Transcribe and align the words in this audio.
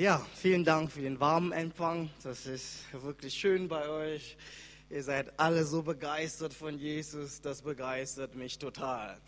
Ja, 0.00 0.24
vielen 0.36 0.62
Dank 0.62 0.92
für 0.92 1.00
den 1.00 1.18
warmen 1.18 1.50
Empfang. 1.50 2.08
Das 2.22 2.46
ist 2.46 2.84
wirklich 2.92 3.34
schön 3.34 3.66
bei 3.66 3.88
euch. 3.88 4.36
Ihr 4.90 5.02
seid 5.02 5.40
alle 5.40 5.64
so 5.64 5.82
begeistert 5.82 6.54
von 6.54 6.78
Jesus. 6.78 7.40
Das 7.40 7.62
begeistert 7.62 8.36
mich 8.36 8.60
total. 8.60 9.18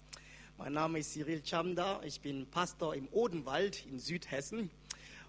Mein 0.58 0.74
Name 0.74 1.00
ist 1.00 1.12
Cyril 1.12 1.42
Chamda. 1.44 2.00
Ich 2.04 2.20
bin 2.20 2.46
Pastor 2.46 2.94
im 2.94 3.08
Odenwald 3.10 3.84
in 3.86 3.98
Südhessen. 3.98 4.70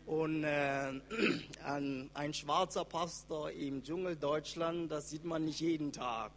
Und 0.05 0.43
äh, 0.43 0.91
ein, 1.63 2.33
schwarzer 2.35 2.85
Pastor 2.85 3.49
im 3.49 3.81
Dschungel 3.83 4.15
Deutschland, 4.15 4.91
das 4.91 5.09
sieht 5.09 5.25
man 5.25 5.45
nicht 5.45 5.59
jeden 5.59 5.91
Tag. 5.91 6.33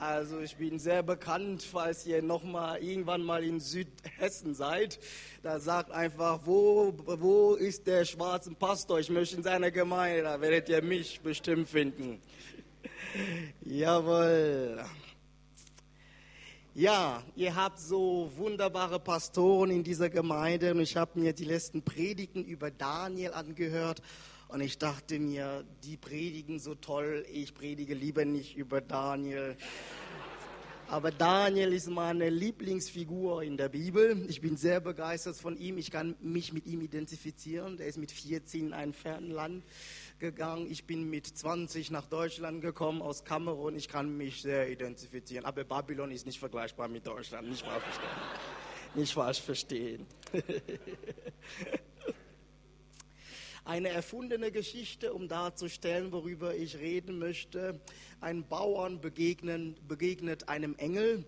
Also 0.00 0.38
ich 0.38 0.54
bin 0.56 0.78
sehr 0.78 1.02
bekannt, 1.02 1.64
falls 1.64 2.06
ihr 2.06 2.22
noch 2.22 2.44
mal 2.44 2.80
irgendwann 2.80 3.20
mal 3.20 3.42
in 3.42 3.58
Südhessen 3.58 4.54
seid. 4.54 5.00
Da 5.42 5.58
sagt 5.58 5.90
einfach, 5.90 6.38
wo, 6.44 6.94
wo 7.04 7.54
ist 7.54 7.84
der 7.88 8.04
schwarze 8.04 8.52
Pastor? 8.52 9.00
Ich 9.00 9.10
möchte 9.10 9.36
in 9.36 9.42
seiner 9.42 9.72
Gemeinde, 9.72 10.22
da 10.22 10.40
werdet 10.40 10.68
ihr 10.68 10.82
mich 10.82 11.20
bestimmt 11.20 11.68
finden. 11.68 12.22
Jawohl. 13.62 14.84
Ja, 16.74 17.24
ihr 17.34 17.56
habt 17.56 17.80
so 17.80 18.30
wunderbare 18.36 19.00
Pastoren 19.00 19.72
in 19.72 19.82
dieser 19.82 20.10
Gemeinde 20.10 20.70
und 20.70 20.80
ich 20.80 20.96
habe 20.96 21.18
mir 21.18 21.32
die 21.32 21.44
letzten 21.44 21.82
Predigten 21.82 22.44
über 22.44 22.70
Daniel 22.70 23.32
angehört 23.32 24.00
und 24.48 24.60
ich 24.62 24.78
dachte 24.78 25.18
mir, 25.18 25.64
die 25.84 25.96
predigen 25.96 26.58
so 26.58 26.74
toll, 26.74 27.24
ich 27.30 27.54
predige 27.54 27.94
lieber 27.94 28.24
nicht 28.24 28.56
über 28.56 28.80
Daniel. 28.80 29.56
Aber 30.90 31.10
Daniel 31.10 31.74
ist 31.74 31.90
meine 31.90 32.30
Lieblingsfigur 32.30 33.42
in 33.42 33.58
der 33.58 33.68
Bibel. 33.68 34.24
Ich 34.26 34.40
bin 34.40 34.56
sehr 34.56 34.80
begeistert 34.80 35.36
von 35.36 35.54
ihm. 35.58 35.76
Ich 35.76 35.90
kann 35.90 36.16
mich 36.22 36.54
mit 36.54 36.64
ihm 36.64 36.80
identifizieren. 36.80 37.76
Der 37.76 37.88
ist 37.88 37.98
mit 37.98 38.10
14 38.10 38.68
in 38.68 38.72
ein 38.72 38.94
fernes 38.94 39.34
Land 39.34 39.64
gegangen. 40.18 40.66
Ich 40.70 40.86
bin 40.86 41.10
mit 41.10 41.26
20 41.26 41.90
nach 41.90 42.06
Deutschland 42.06 42.62
gekommen 42.62 43.02
aus 43.02 43.24
Kamerun. 43.24 43.76
Ich 43.76 43.88
kann 43.88 44.16
mich 44.16 44.40
sehr 44.40 44.70
identifizieren. 44.70 45.44
Aber 45.44 45.62
Babylon 45.62 46.10
ist 46.10 46.24
nicht 46.24 46.38
vergleichbar 46.38 46.88
mit 46.88 47.06
Deutschland. 47.06 47.50
Nicht 47.50 47.66
falsch 47.66 47.82
verstehen. 47.82 48.08
Nicht 48.94 49.12
falsch 49.12 49.40
verstehen. 49.42 50.06
eine 53.68 53.90
erfundene 53.90 54.50
Geschichte, 54.50 55.12
um 55.12 55.28
darzustellen, 55.28 56.10
worüber 56.10 56.54
ich 56.54 56.78
reden 56.78 57.18
möchte. 57.18 57.78
Ein 58.18 58.48
Bauern 58.48 59.02
begegnen, 59.02 59.76
begegnet 59.86 60.48
einem 60.48 60.74
Engel 60.76 61.26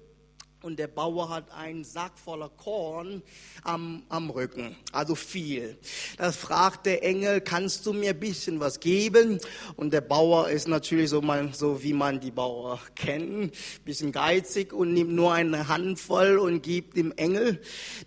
und 0.63 0.79
der 0.79 0.89
Bauer 0.89 1.31
hat 1.31 1.51
einen 1.53 1.85
Sack 1.85 2.13
voller 2.23 2.51
Korn 2.51 3.23
am, 3.65 4.03
am 4.09 4.29
Rücken, 4.31 4.77
also 4.93 5.15
viel. 5.15 5.79
Das 6.19 6.37
fragt 6.37 6.87
der 6.87 7.03
Engel, 7.03 7.41
kannst 7.41 7.87
du 7.87 7.93
mir 7.93 8.11
ein 8.11 8.21
bisschen 8.21 8.61
was 8.61 8.81
geben? 8.81 9.41
Und 9.77 9.93
der 9.93 10.03
Bauer 10.03 10.51
ist 10.51 10.69
natürlich 10.69 11.11
so, 11.11 11.23
man, 11.23 11.55
so 11.55 11.83
wie 11.83 11.95
man 11.95 12.21
die 12.21 12.31
Bauer 12.31 12.79
kennt, 12.95 13.55
bisschen 13.85 14.13
geizig 14.13 14.73
und 14.73 14.93
nimmt 14.93 15.13
nur 15.13 15.33
eine 15.33 15.69
Handvoll 15.69 16.39
und 16.39 16.63
gibt 16.63 16.97
dem 16.97 17.13
Engel. 17.13 17.61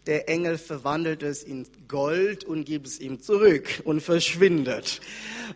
Der 0.05 0.29
Engel 0.29 0.57
verwandelt 0.57 1.23
es 1.23 1.43
in 1.43 1.65
Gold 1.87 2.43
und 2.43 2.65
gibt 2.65 2.87
es 2.87 2.99
ihm 2.99 3.19
zurück 3.19 3.81
und 3.83 4.01
verschwindet. 4.01 5.01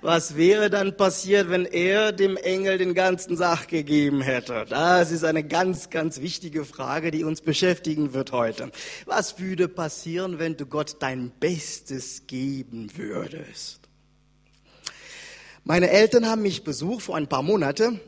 Was 0.02 0.36
wäre 0.36 0.70
dann 0.70 0.98
passiert, 0.98 1.50
wenn 1.50 1.66
er 1.66 2.12
dem 2.12 2.38
Engel 2.38 2.78
den 2.78 2.94
ganzen 2.94 3.38
Sack 3.38 3.68
gegeben 3.68 4.22
hätte? 4.22 4.66
Das 4.70 5.12
ist 5.12 5.24
eine 5.24 5.44
ganz, 5.44 5.90
ganz 5.90 6.22
wichtige 6.22 6.66
Frage. 6.66 6.87
Frage, 6.88 7.12
die 7.12 7.26
uns 7.26 7.42
beschäftigen 7.42 8.14
wird 8.14 8.32
heute. 8.32 8.72
Was 9.06 9.40
würde 9.40 9.68
passieren, 9.68 10.40
wenn 10.40 10.56
du 10.56 10.66
Gott 10.66 10.96
dein 11.02 11.32
Bestes 11.32 12.28
geben 12.28 12.90
würdest? 12.96 13.82
Meine 15.66 15.90
Eltern 15.90 16.28
haben 16.28 16.44
mich 16.44 16.64
besucht 16.64 17.02
vor 17.02 17.18
ein 17.18 17.28
paar 17.28 17.44
Monaten 17.44 18.00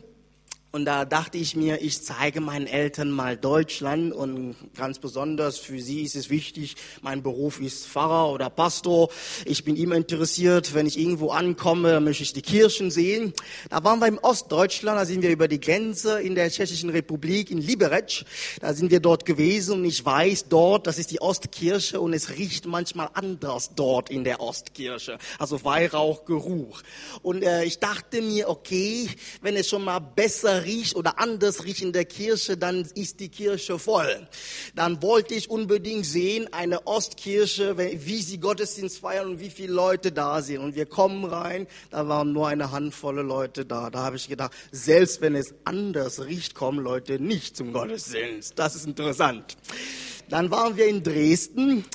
und 0.71 0.85
da 0.85 1.03
dachte 1.03 1.39
ich 1.39 1.55
mir, 1.55 1.81
ich 1.81 2.03
zeige 2.03 2.41
meinen 2.41 2.67
Eltern 2.67 3.09
mal 3.09 3.35
Deutschland 3.35 4.13
und 4.13 4.55
ganz 4.77 4.99
besonders 4.99 5.57
für 5.57 5.81
sie 5.81 6.03
ist 6.03 6.15
es 6.15 6.29
wichtig, 6.29 6.75
mein 7.01 7.23
Beruf 7.23 7.59
ist 7.59 7.87
Pfarrer 7.87 8.31
oder 8.31 8.51
Pastor. 8.51 9.09
Ich 9.45 9.63
bin 9.63 9.75
immer 9.75 9.95
interessiert, 9.95 10.75
wenn 10.75 10.85
ich 10.85 10.99
irgendwo 10.99 11.31
ankomme, 11.31 11.99
möchte 12.01 12.21
ich 12.21 12.33
die 12.33 12.43
Kirchen 12.43 12.91
sehen. 12.91 13.33
Da 13.71 13.83
waren 13.83 13.99
wir 13.99 14.05
im 14.05 14.19
Ostdeutschland, 14.19 14.99
da 14.99 15.05
sind 15.05 15.23
wir 15.23 15.31
über 15.31 15.47
die 15.47 15.59
Grenze 15.59 16.21
in 16.21 16.35
der 16.35 16.51
Tschechischen 16.51 16.91
Republik, 16.91 17.49
in 17.49 17.57
Liberec. 17.57 18.23
Da 18.61 18.75
sind 18.75 18.91
wir 18.91 18.99
dort 18.99 19.25
gewesen 19.25 19.73
und 19.73 19.85
ich 19.85 20.05
weiß 20.05 20.49
dort, 20.49 20.85
das 20.85 20.99
ist 20.99 21.09
die 21.09 21.19
Ostkirche 21.19 21.99
und 21.99 22.13
es 22.13 22.29
riecht 22.29 22.67
manchmal 22.67 23.09
anders 23.15 23.71
dort 23.75 24.11
in 24.11 24.23
der 24.23 24.39
Ostkirche. 24.39 25.17
Also 25.39 25.63
Weihrauchgeruch. 25.63 26.83
Und 27.23 27.41
äh, 27.41 27.63
ich 27.63 27.79
dachte 27.79 28.21
mir, 28.21 28.49
okay, 28.49 29.09
wenn 29.41 29.55
es 29.55 29.67
schon 29.67 29.83
mal 29.83 29.97
besser 29.97 30.58
riecht 30.63 30.95
oder 30.95 31.19
anders 31.19 31.63
riecht 31.63 31.81
in 31.81 31.93
der 31.93 32.05
Kirche, 32.05 32.57
dann 32.57 32.87
ist 32.95 33.19
die 33.19 33.29
Kirche 33.29 33.79
voll. 33.79 34.27
Dann 34.75 35.01
wollte 35.01 35.35
ich 35.35 35.49
unbedingt 35.49 36.05
sehen, 36.05 36.47
eine 36.51 36.87
Ostkirche, 36.87 37.77
wie 37.77 38.21
sie 38.21 38.39
Gottesdienst 38.39 38.99
feiern 38.99 39.29
und 39.29 39.39
wie 39.39 39.49
viele 39.49 39.73
Leute 39.73 40.11
da 40.11 40.41
sind. 40.41 40.59
Und 40.59 40.75
wir 40.75 40.85
kommen 40.85 41.25
rein, 41.25 41.67
da 41.89 42.07
waren 42.07 42.33
nur 42.33 42.47
eine 42.47 42.71
Handvoll 42.71 43.19
Leute 43.21 43.65
da. 43.65 43.89
Da 43.89 43.99
habe 43.99 44.15
ich 44.15 44.27
gedacht, 44.27 44.53
selbst 44.71 45.21
wenn 45.21 45.35
es 45.35 45.53
anders 45.65 46.25
riecht, 46.25 46.55
kommen 46.55 46.79
Leute 46.79 47.19
nicht 47.19 47.55
zum 47.57 47.73
Gottesdienst. 47.73 48.53
Das 48.57 48.75
ist 48.75 48.85
interessant. 48.85 49.57
Dann 50.29 50.51
waren 50.51 50.77
wir 50.77 50.87
in 50.87 51.01
Dresden 51.01 51.85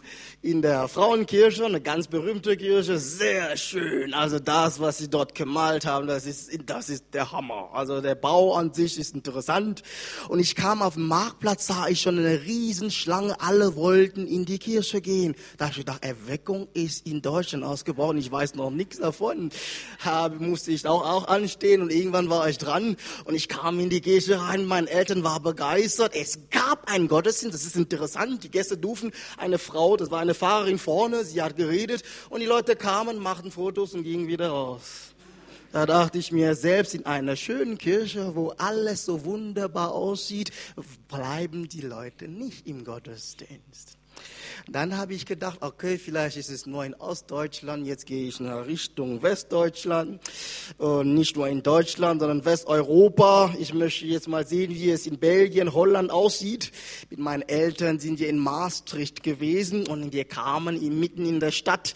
in 0.44 0.60
der 0.60 0.88
Frauenkirche, 0.88 1.64
eine 1.64 1.80
ganz 1.80 2.06
berühmte 2.06 2.54
Kirche, 2.58 2.98
sehr 2.98 3.56
schön. 3.56 4.12
Also 4.12 4.38
das, 4.38 4.78
was 4.78 4.98
sie 4.98 5.08
dort 5.08 5.34
gemalt 5.34 5.86
haben, 5.86 6.06
das 6.06 6.26
ist, 6.26 6.50
das 6.66 6.90
ist 6.90 7.06
der 7.14 7.32
Hammer. 7.32 7.70
Also 7.72 8.02
der 8.02 8.14
Bau 8.14 8.54
an 8.54 8.74
sich 8.74 8.98
ist 8.98 9.14
interessant. 9.14 9.82
Und 10.28 10.40
ich 10.40 10.54
kam 10.54 10.82
auf 10.82 10.94
den 10.94 11.06
Marktplatz, 11.06 11.66
sah 11.66 11.88
ich 11.88 12.02
schon 12.02 12.18
eine 12.18 12.42
Riesenschlange, 12.42 13.40
alle 13.40 13.74
wollten 13.74 14.26
in 14.26 14.44
die 14.44 14.58
Kirche 14.58 15.00
gehen. 15.00 15.34
Da 15.56 15.64
habe 15.64 15.72
ich 15.72 15.78
gedacht, 15.78 16.04
Erweckung 16.04 16.68
ist 16.74 17.06
in 17.06 17.22
Deutschland 17.22 17.64
ausgebaut. 17.64 18.16
Ich 18.18 18.30
weiß 18.30 18.54
noch 18.54 18.70
nichts 18.70 18.98
davon. 18.98 19.48
Habe, 20.00 20.44
musste 20.44 20.72
ich 20.72 20.86
auch, 20.86 21.06
auch 21.06 21.26
anstehen 21.26 21.80
und 21.80 21.90
irgendwann 21.90 22.28
war 22.28 22.50
ich 22.50 22.58
dran 22.58 22.96
und 23.24 23.34
ich 23.34 23.48
kam 23.48 23.80
in 23.80 23.88
die 23.88 24.02
Kirche 24.02 24.38
rein. 24.38 24.66
Meine 24.66 24.90
Eltern 24.90 25.24
waren 25.24 25.42
begeistert. 25.42 26.14
Es 26.14 26.50
gab 26.50 26.90
einen 26.92 27.08
Gottesdienst, 27.08 27.54
das 27.54 27.64
ist 27.64 27.76
interessant. 27.76 28.44
Die 28.44 28.50
Gäste 28.50 28.76
durften 28.76 29.10
eine 29.38 29.58
Frau, 29.58 29.96
das 29.96 30.10
war 30.10 30.20
eine 30.20 30.33
Fahrerin 30.34 30.78
vorne, 30.78 31.24
sie 31.24 31.40
hat 31.40 31.56
geredet 31.56 32.02
und 32.30 32.40
die 32.40 32.46
Leute 32.46 32.76
kamen, 32.76 33.18
machten 33.18 33.50
Fotos 33.50 33.94
und 33.94 34.04
gingen 34.04 34.26
wieder 34.26 34.48
raus. 34.48 35.14
Da 35.72 35.86
dachte 35.86 36.18
ich 36.18 36.30
mir, 36.30 36.54
selbst 36.54 36.94
in 36.94 37.04
einer 37.04 37.34
schönen 37.34 37.78
Kirche, 37.78 38.36
wo 38.36 38.50
alles 38.58 39.04
so 39.04 39.24
wunderbar 39.24 39.92
aussieht, 39.92 40.52
bleiben 41.08 41.68
die 41.68 41.80
Leute 41.80 42.28
nicht 42.28 42.66
im 42.68 42.84
Gottesdienst. 42.84 43.98
Dann 44.68 44.96
habe 44.96 45.14
ich 45.14 45.26
gedacht, 45.26 45.58
okay, 45.60 45.98
vielleicht 45.98 46.36
ist 46.36 46.50
es 46.50 46.64
nur 46.64 46.84
in 46.84 46.94
Ostdeutschland, 46.94 47.86
jetzt 47.86 48.06
gehe 48.06 48.28
ich 48.28 48.40
in 48.40 48.48
Richtung 48.48 49.22
Westdeutschland. 49.22 50.20
Und 50.78 51.14
nicht 51.14 51.36
nur 51.36 51.48
in 51.48 51.62
Deutschland, 51.62 52.20
sondern 52.20 52.44
Westeuropa. 52.44 53.54
Ich 53.58 53.74
möchte 53.74 54.06
jetzt 54.06 54.28
mal 54.28 54.46
sehen, 54.46 54.74
wie 54.74 54.90
es 54.90 55.06
in 55.06 55.18
Belgien, 55.18 55.74
Holland 55.74 56.10
aussieht. 56.10 56.72
Mit 57.10 57.18
meinen 57.18 57.42
Eltern 57.42 57.98
sind 57.98 58.18
wir 58.18 58.28
in 58.28 58.38
Maastricht 58.38 59.22
gewesen 59.22 59.86
und 59.86 60.12
wir 60.12 60.24
kamen 60.24 60.98
mitten 60.98 61.26
in 61.26 61.40
der 61.40 61.50
Stadt 61.50 61.94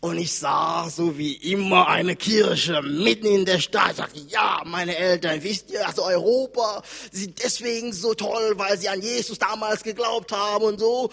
und 0.00 0.18
ich 0.18 0.32
sah 0.34 0.88
so 0.90 1.16
wie 1.16 1.34
immer 1.34 1.88
eine 1.88 2.16
Kirche 2.16 2.82
mitten 2.82 3.26
in 3.26 3.44
der 3.44 3.60
Stadt. 3.60 3.92
Ich 3.92 3.96
dachte, 3.96 4.20
ja, 4.28 4.62
meine 4.66 4.96
Eltern, 4.96 5.42
wisst 5.42 5.70
ihr, 5.70 5.86
also 5.86 6.04
Europa 6.04 6.82
sind 7.10 7.42
deswegen 7.42 7.92
so 7.92 8.14
toll, 8.14 8.54
weil 8.56 8.78
sie 8.78 8.88
an 8.88 9.00
Jesus 9.00 9.38
damals 9.38 9.82
geglaubt 9.82 10.32
haben 10.32 10.64
und 10.64 10.80
so. 10.80 11.10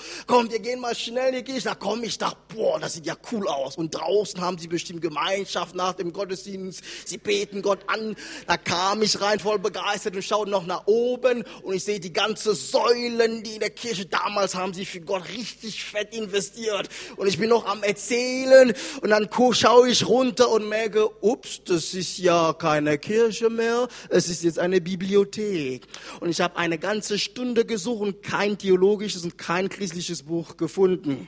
Kommt, 0.48 0.54
wir 0.54 0.60
gehen 0.60 0.80
mal 0.80 0.96
schnell 0.96 1.34
in 1.34 1.44
die 1.44 1.52
Kirche. 1.52 1.68
Da 1.68 1.76
komme 1.76 2.06
ich, 2.06 2.18
dachte, 2.18 2.38
boah, 2.56 2.80
das 2.80 2.94
sieht 2.94 3.06
ja 3.06 3.16
cool 3.32 3.48
aus. 3.48 3.76
Und 3.76 3.94
draußen 3.94 4.40
haben 4.40 4.58
sie 4.58 4.68
bestimmt 4.68 5.02
Gemeinschaft 5.02 5.76
nach 5.76 5.94
dem 5.94 6.14
Gottesdienst. 6.14 6.82
Sie 7.06 7.18
beten 7.18 7.62
Gott 7.62 7.80
an. 7.88 8.16
Da 8.48 8.56
kam 8.56 9.02
ich 9.02 9.20
rein 9.20 9.40
voll 9.40 9.60
begeistert 9.60 10.16
und 10.16 10.24
schaute 10.24 10.50
noch 10.50 10.66
nach 10.66 10.88
oben 10.88 11.44
und 11.64 11.74
ich 11.74 11.84
sehe 11.84 12.00
die 12.00 12.14
ganze 12.14 12.56
Säulen, 12.56 13.44
die 13.44 13.56
in 13.56 13.60
der 13.60 13.72
Kirche 13.72 14.06
damals 14.06 14.56
haben 14.56 14.74
sie 14.74 14.86
für 14.86 15.02
Gott 15.02 15.24
richtig 15.30 15.84
fett 15.84 16.16
investiert. 16.16 16.88
Und 17.18 17.28
ich 17.28 17.38
bin 17.38 17.50
noch 17.50 17.66
am 17.66 17.84
erzählen 17.84 18.74
und 19.02 19.10
dann 19.10 19.30
schaue 19.52 19.90
ich 19.90 20.08
runter 20.08 20.50
und 20.50 20.70
merke, 20.70 21.10
ups, 21.22 21.62
das 21.66 21.94
ist 21.94 22.20
ja 22.20 22.54
keine 22.54 22.98
Kirche 22.98 23.50
mehr. 23.50 23.88
Es 24.10 24.30
ist 24.30 24.44
jetzt 24.44 24.60
eine 24.60 24.80
Bibliothek. 24.80 25.86
Und 26.22 26.30
ich 26.30 26.40
habe 26.40 26.56
eine 26.56 26.78
ganze 26.78 27.20
Stunde 27.20 27.66
gesucht 27.66 28.02
und 28.02 28.24
kein 28.24 28.58
theologisches 28.58 29.24
und 29.24 29.38
kein 29.38 29.68
christliches 29.68 30.24
Buch 30.24 30.37
gefunden 30.44 30.98
gefunden. 31.08 31.28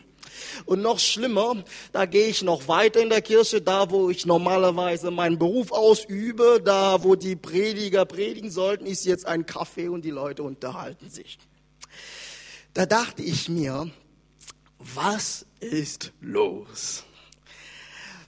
Und 0.65 0.81
noch 0.81 0.99
schlimmer, 0.99 1.63
da 1.91 2.05
gehe 2.05 2.27
ich 2.27 2.43
noch 2.43 2.67
weiter 2.67 3.01
in 3.01 3.09
der 3.09 3.21
Kirche, 3.21 3.61
da 3.61 3.89
wo 3.89 4.09
ich 4.09 4.25
normalerweise 4.25 5.11
meinen 5.11 5.37
Beruf 5.37 5.71
ausübe, 5.71 6.61
da 6.63 7.03
wo 7.03 7.15
die 7.15 7.35
Prediger 7.35 8.05
predigen 8.05 8.51
sollten, 8.51 8.85
ist 8.85 9.05
jetzt 9.05 9.25
ein 9.25 9.45
Kaffee 9.45 9.89
und 9.89 10.05
die 10.05 10.11
Leute 10.11 10.43
unterhalten 10.43 11.09
sich. 11.09 11.39
Da 12.73 12.85
dachte 12.85 13.21
ich 13.21 13.49
mir, 13.49 13.89
was 14.77 15.45
ist 15.59 16.13
los? 16.21 17.03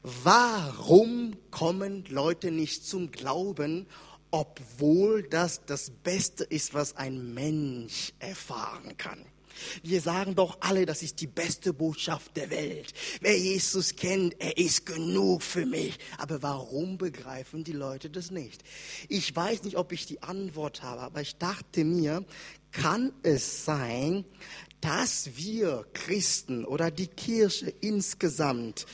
Warum 0.04 1.38
kommen 1.52 2.04
Leute 2.10 2.52
nicht 2.52 2.86
zum 2.86 3.12
Glauben, 3.12 3.86
obwohl 4.32 5.24
das 5.24 5.64
das 5.66 5.92
Beste 5.92 6.44
ist, 6.44 6.74
was 6.74 6.98
ein 6.98 7.34
Mensch 7.34 8.14
erfahren 8.20 8.98
kann? 8.98 9.24
Wir 9.84 10.02
sagen 10.02 10.36
doch 10.36 10.58
alle, 10.62 10.86
das 10.86 11.04
ist 11.04 11.22
die 11.22 11.28
beste 11.28 11.74
Botschaft 11.74 12.36
der 12.38 12.50
Welt. 12.50 12.94
Wer 13.22 13.38
Jesus 13.38 13.96
kennt, 13.96 14.36
er 14.40 14.58
ist 14.58 14.86
genug 14.86 15.44
für 15.44 15.66
mich. 15.66 15.98
Aber 16.18 16.42
warum 16.42 16.98
begreifen 16.98 17.64
die 17.64 17.74
Leute 17.74 18.10
das 18.10 18.32
nicht? 18.32 18.64
Ich 19.10 19.36
weiß 19.36 19.64
nicht, 19.64 19.78
ob 19.78 19.92
ich 19.92 20.06
die 20.06 20.22
Antwort 20.24 20.84
habe, 20.84 21.02
aber 21.02 21.22
ich 21.22 21.38
dachte 21.38 21.84
mir, 21.84 22.26
kann 22.72 23.12
es 23.24 23.66
sein, 23.66 24.26
dass 24.80 25.36
wir 25.36 25.86
Christen 25.94 26.66
oder 26.66 26.90
die 26.90 27.08
Kirche 27.08 27.74
insgesamt 27.82 28.86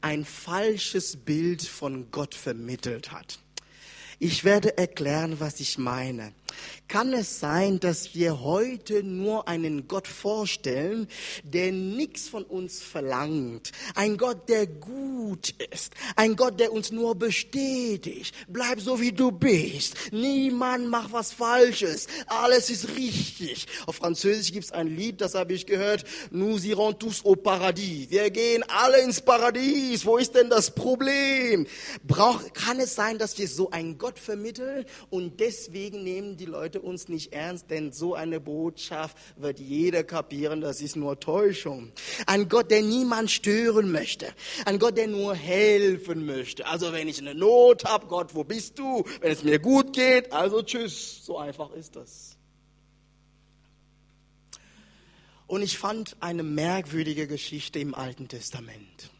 ein 0.00 0.24
falsches 0.24 1.16
Bild 1.16 1.62
von 1.62 2.10
Gott 2.10 2.34
vermittelt 2.34 3.10
hat? 3.10 3.38
Ich 4.18 4.44
werde 4.44 4.78
erklären, 4.78 5.40
was 5.40 5.58
ich 5.58 5.78
meine. 5.78 6.32
Kann 6.88 7.12
es 7.12 7.40
sein, 7.40 7.80
dass 7.80 8.14
wir 8.14 8.42
heute 8.42 9.02
nur 9.02 9.48
einen 9.48 9.88
Gott 9.88 10.06
vorstellen, 10.06 11.08
der 11.42 11.72
nichts 11.72 12.28
von 12.28 12.44
uns 12.44 12.80
verlangt? 12.80 13.72
Ein 13.94 14.16
Gott, 14.16 14.48
der 14.48 14.66
gut 14.66 15.54
ist. 15.72 15.94
Ein 16.16 16.36
Gott, 16.36 16.60
der 16.60 16.72
uns 16.72 16.90
nur 16.90 17.14
bestätigt. 17.14 18.34
Bleib 18.48 18.80
so, 18.80 19.00
wie 19.00 19.12
du 19.12 19.32
bist. 19.32 19.94
Niemand 20.12 20.88
macht 20.88 21.12
was 21.12 21.32
Falsches. 21.32 22.06
Alles 22.26 22.70
ist 22.70 22.96
richtig. 22.96 23.66
Auf 23.86 23.96
Französisch 23.96 24.52
gibt 24.52 24.66
es 24.66 24.72
ein 24.72 24.88
Lied, 24.88 25.20
das 25.20 25.34
habe 25.34 25.52
ich 25.54 25.66
gehört. 25.66 26.04
Nous 26.30 26.64
irons 26.64 26.96
tous 26.98 27.24
au 27.24 27.34
paradis. 27.34 28.10
Wir 28.10 28.30
gehen 28.30 28.64
alle 28.68 29.00
ins 29.00 29.20
Paradies. 29.20 30.04
Wo 30.04 30.16
ist 30.18 30.34
denn 30.34 30.50
das 30.50 30.74
Problem? 30.74 31.66
Brauch, 32.06 32.40
kann 32.52 32.80
es 32.80 32.94
sein, 32.94 33.18
dass 33.18 33.38
wir 33.38 33.48
so 33.48 33.70
einen 33.70 33.98
Gott 33.98 34.18
vermitteln 34.18 34.84
und 35.10 35.40
deswegen 35.40 36.04
nehmen 36.04 36.36
die 36.36 36.41
Leute 36.44 36.80
uns 36.80 37.08
nicht 37.08 37.32
ernst, 37.32 37.70
denn 37.70 37.92
so 37.92 38.14
eine 38.14 38.40
Botschaft 38.40 39.16
wird 39.36 39.60
jeder 39.60 40.04
kapieren, 40.04 40.60
das 40.60 40.80
ist 40.80 40.96
nur 40.96 41.20
Täuschung. 41.20 41.92
Ein 42.26 42.48
Gott, 42.48 42.70
der 42.70 42.82
niemand 42.82 43.30
stören 43.30 43.92
möchte. 43.92 44.32
Ein 44.64 44.78
Gott, 44.78 44.96
der 44.96 45.06
nur 45.06 45.34
helfen 45.34 46.26
möchte. 46.26 46.66
Also 46.66 46.92
wenn 46.92 47.08
ich 47.08 47.20
eine 47.20 47.34
Not 47.34 47.84
habe, 47.84 48.06
Gott, 48.06 48.34
wo 48.34 48.44
bist 48.44 48.78
du? 48.78 49.04
Wenn 49.20 49.32
es 49.32 49.44
mir 49.44 49.58
gut 49.58 49.92
geht, 49.92 50.32
also 50.32 50.62
tschüss. 50.62 51.24
So 51.24 51.38
einfach 51.38 51.72
ist 51.72 51.96
das. 51.96 52.36
Und 55.46 55.62
ich 55.62 55.76
fand 55.76 56.16
eine 56.20 56.42
merkwürdige 56.42 57.26
Geschichte 57.26 57.78
im 57.78 57.94
Alten 57.94 58.26
Testament. 58.26 59.11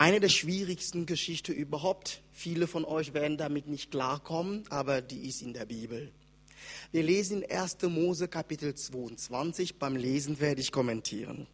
Eine 0.00 0.20
der 0.20 0.28
schwierigsten 0.28 1.06
Geschichten 1.06 1.52
überhaupt. 1.52 2.22
Viele 2.30 2.68
von 2.68 2.84
euch 2.84 3.14
werden 3.14 3.36
damit 3.36 3.66
nicht 3.66 3.90
klarkommen, 3.90 4.62
aber 4.70 5.02
die 5.02 5.28
ist 5.28 5.42
in 5.42 5.54
der 5.54 5.66
Bibel. 5.66 6.12
Wir 6.92 7.02
lesen 7.02 7.42
1. 7.48 7.78
Mose 7.82 8.28
Kapitel 8.28 8.76
22. 8.76 9.80
Beim 9.80 9.96
Lesen 9.96 10.38
werde 10.38 10.60
ich 10.60 10.70
kommentieren. 10.70 11.48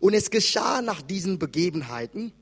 Und 0.00 0.14
es 0.14 0.30
geschah 0.30 0.80
nach 0.80 1.02
diesen 1.02 1.38
Begebenheiten, 1.38 2.32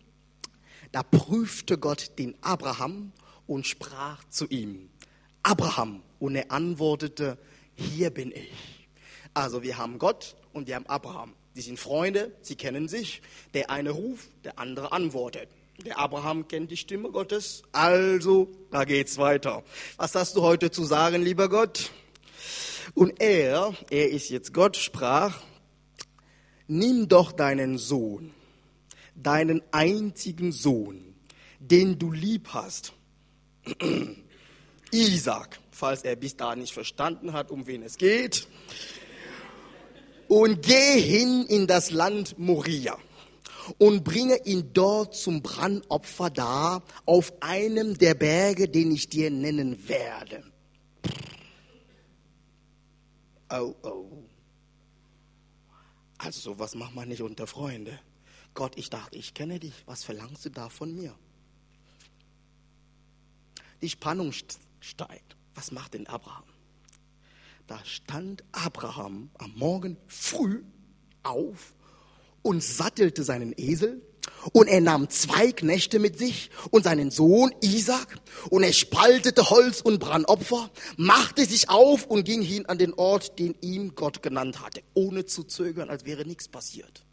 da 0.92 1.02
prüfte 1.02 1.76
Gott 1.76 2.12
den 2.20 2.36
Abraham 2.40 3.10
und 3.48 3.66
sprach 3.66 4.22
zu 4.30 4.46
ihm, 4.46 4.90
Abraham. 5.42 6.04
Und 6.20 6.36
er 6.36 6.52
antwortete, 6.52 7.36
hier 7.74 8.10
bin 8.10 8.30
ich. 8.30 8.88
Also 9.34 9.64
wir 9.64 9.76
haben 9.76 9.98
Gott 9.98 10.36
und 10.52 10.68
wir 10.68 10.76
haben 10.76 10.86
Abraham. 10.86 11.34
Die 11.56 11.62
sind 11.62 11.80
Freunde, 11.80 12.32
sie 12.42 12.54
kennen 12.54 12.86
sich. 12.86 13.22
Der 13.54 13.70
eine 13.70 13.90
ruft, 13.90 14.28
der 14.44 14.58
andere 14.58 14.92
antwortet. 14.92 15.48
Der 15.86 15.98
Abraham 15.98 16.48
kennt 16.48 16.70
die 16.70 16.76
Stimme 16.76 17.10
Gottes, 17.10 17.62
also 17.72 18.48
da 18.70 18.84
geht's 18.84 19.18
weiter. 19.18 19.62
Was 19.96 20.14
hast 20.14 20.36
du 20.36 20.42
heute 20.42 20.70
zu 20.70 20.84
sagen, 20.84 21.22
lieber 21.22 21.48
Gott? 21.48 21.90
Und 22.94 23.20
er, 23.20 23.74
er 23.90 24.10
ist 24.10 24.28
jetzt 24.30 24.54
Gott, 24.54 24.76
sprach, 24.76 25.42
nimm 26.66 27.08
doch 27.08 27.32
deinen 27.32 27.78
Sohn, 27.78 28.32
deinen 29.14 29.62
einzigen 29.70 30.52
Sohn, 30.52 31.14
den 31.58 31.98
du 31.98 32.10
lieb 32.10 32.48
hast, 32.52 32.92
Isaac, 34.92 35.58
falls 35.70 36.02
er 36.02 36.16
bis 36.16 36.36
da 36.36 36.56
nicht 36.56 36.72
verstanden 36.72 37.32
hat, 37.32 37.50
um 37.50 37.66
wen 37.66 37.82
es 37.82 37.98
geht, 37.98 38.46
und 40.28 40.62
geh 40.62 41.00
hin 41.00 41.44
in 41.48 41.66
das 41.66 41.90
Land 41.90 42.38
Moria 42.38 42.98
und 43.78 44.04
bringe 44.04 44.44
ihn 44.44 44.72
dort 44.72 45.14
zum 45.14 45.42
Brandopfer 45.42 46.30
dar 46.30 46.82
auf 47.04 47.32
einem 47.40 47.98
der 47.98 48.14
Berge, 48.14 48.68
den 48.68 48.92
ich 48.92 49.08
dir 49.08 49.30
nennen 49.30 49.88
werde. 49.88 50.44
Oh, 53.50 53.74
oh. 53.82 54.24
Also 56.18 56.40
sowas 56.52 56.74
macht 56.74 56.94
man 56.94 57.08
nicht 57.08 57.22
unter 57.22 57.46
Freunde. 57.46 57.98
Gott, 58.54 58.72
ich 58.76 58.90
dachte, 58.90 59.16
ich 59.18 59.34
kenne 59.34 59.60
dich. 59.60 59.74
Was 59.86 60.02
verlangst 60.02 60.44
du 60.46 60.50
da 60.50 60.68
von 60.68 60.94
mir? 60.94 61.14
Die 63.82 63.90
Spannung 63.90 64.32
steigt. 64.80 65.36
Was 65.54 65.70
macht 65.70 65.94
denn 65.94 66.06
Abraham? 66.06 66.55
Da 67.66 67.84
stand 67.84 68.44
Abraham 68.52 69.30
am 69.38 69.52
Morgen 69.56 69.96
früh 70.06 70.62
auf 71.22 71.74
und 72.42 72.62
sattelte 72.62 73.24
seinen 73.24 73.52
Esel 73.56 74.02
und 74.52 74.68
er 74.68 74.80
nahm 74.80 75.10
zwei 75.10 75.50
Knechte 75.50 75.98
mit 75.98 76.18
sich 76.18 76.50
und 76.70 76.84
seinen 76.84 77.10
Sohn 77.10 77.52
Isaac 77.60 78.20
und 78.50 78.62
er 78.62 78.72
spaltete 78.72 79.50
Holz 79.50 79.80
und 79.80 79.98
Brandopfer, 79.98 80.70
machte 80.96 81.44
sich 81.44 81.68
auf 81.68 82.06
und 82.06 82.24
ging 82.24 82.42
hin 82.42 82.66
an 82.66 82.78
den 82.78 82.94
Ort, 82.94 83.38
den 83.38 83.56
ihm 83.60 83.96
Gott 83.96 84.22
genannt 84.22 84.60
hatte, 84.60 84.82
ohne 84.94 85.24
zu 85.26 85.42
zögern, 85.42 85.90
als 85.90 86.04
wäre 86.04 86.24
nichts 86.24 86.48
passiert. 86.48 87.04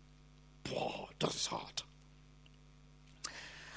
Boah, 0.63 1.09
das 1.17 1.35
ist 1.35 1.51
hart. 1.51 1.85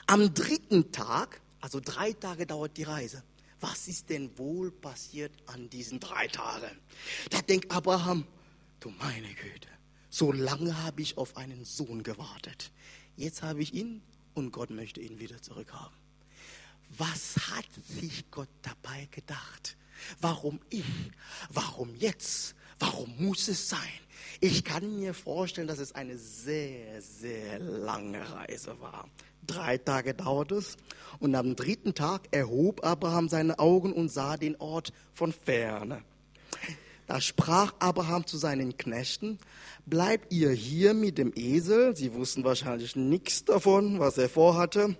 Am 0.06 0.34
dritten 0.34 0.92
Tag, 0.92 1.40
also 1.60 1.80
drei 1.82 2.12
Tage 2.12 2.46
dauert 2.46 2.76
die 2.76 2.84
Reise, 2.84 3.22
was 3.68 3.88
ist 3.88 4.10
denn 4.10 4.36
wohl 4.38 4.70
passiert 4.70 5.32
an 5.46 5.68
diesen 5.68 5.98
drei 5.98 6.28
Tagen? 6.28 6.78
Da 7.30 7.42
denkt 7.42 7.70
Abraham, 7.72 8.24
du 8.78 8.90
meine 8.90 9.28
Güte, 9.34 9.68
so 10.08 10.30
lange 10.30 10.84
habe 10.84 11.02
ich 11.02 11.18
auf 11.18 11.36
einen 11.36 11.64
Sohn 11.64 12.04
gewartet. 12.04 12.70
Jetzt 13.16 13.42
habe 13.42 13.62
ich 13.62 13.74
ihn 13.74 14.02
und 14.34 14.52
Gott 14.52 14.70
möchte 14.70 15.00
ihn 15.00 15.18
wieder 15.18 15.42
zurückhaben. 15.42 15.96
Was 16.96 17.36
hat 17.50 17.66
sich 17.88 18.30
Gott 18.30 18.48
dabei 18.62 19.08
gedacht? 19.10 19.76
Warum 20.20 20.60
ich? 20.70 20.84
Warum 21.50 21.94
jetzt? 21.96 22.54
Warum 22.78 23.14
muss 23.18 23.48
es 23.48 23.68
sein? 23.68 23.80
Ich 24.40 24.64
kann 24.64 24.96
mir 24.98 25.14
vorstellen, 25.14 25.66
dass 25.66 25.78
es 25.78 25.94
eine 25.94 26.18
sehr, 26.18 27.00
sehr 27.00 27.58
lange 27.58 28.20
Reise 28.30 28.78
war. 28.80 29.08
Drei 29.46 29.78
Tage 29.78 30.12
dauert 30.14 30.52
es 30.52 30.76
und 31.18 31.34
am 31.34 31.56
dritten 31.56 31.94
Tag 31.94 32.22
erhob 32.32 32.84
Abraham 32.84 33.28
seine 33.28 33.58
Augen 33.58 33.92
und 33.92 34.10
sah 34.10 34.36
den 34.36 34.56
Ort 34.56 34.92
von 35.12 35.32
ferne. 35.32 36.02
Da 37.06 37.20
sprach 37.20 37.72
Abraham 37.78 38.26
zu 38.26 38.36
seinen 38.36 38.76
Knechten, 38.76 39.38
bleibt 39.86 40.32
ihr 40.32 40.50
hier 40.50 40.92
mit 40.92 41.18
dem 41.18 41.32
Esel? 41.36 41.94
Sie 41.94 42.14
wussten 42.14 42.42
wahrscheinlich 42.42 42.96
nichts 42.96 43.44
davon, 43.44 44.00
was 44.00 44.18
er 44.18 44.28
vorhatte. 44.28 44.96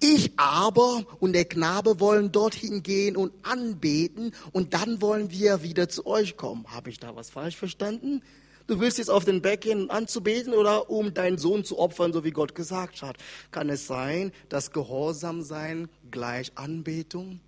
Ich 0.00 0.32
aber 0.38 1.04
und 1.20 1.34
der 1.34 1.44
Knabe 1.44 2.00
wollen 2.00 2.32
dorthin 2.32 2.82
gehen 2.82 3.16
und 3.16 3.32
anbeten 3.42 4.32
und 4.52 4.72
dann 4.72 5.02
wollen 5.02 5.30
wir 5.30 5.62
wieder 5.62 5.90
zu 5.90 6.06
euch 6.06 6.38
kommen. 6.38 6.64
Habe 6.68 6.88
ich 6.88 6.98
da 6.98 7.14
was 7.16 7.28
falsch 7.28 7.56
verstanden? 7.56 8.22
Du 8.66 8.80
willst 8.80 8.96
jetzt 8.96 9.10
auf 9.10 9.26
den 9.26 9.42
Berg 9.42 9.62
gehen, 9.62 9.90
anzubeten 9.90 10.54
oder 10.54 10.88
um 10.88 11.12
deinen 11.12 11.36
Sohn 11.36 11.64
zu 11.64 11.78
opfern, 11.78 12.14
so 12.14 12.24
wie 12.24 12.30
Gott 12.30 12.54
gesagt 12.54 13.02
hat. 13.02 13.16
Kann 13.50 13.68
es 13.68 13.86
sein, 13.86 14.32
dass 14.48 14.70
Gehorsam 14.70 15.42
sein 15.42 15.88
gleich 16.10 16.52
Anbetung? 16.54 17.40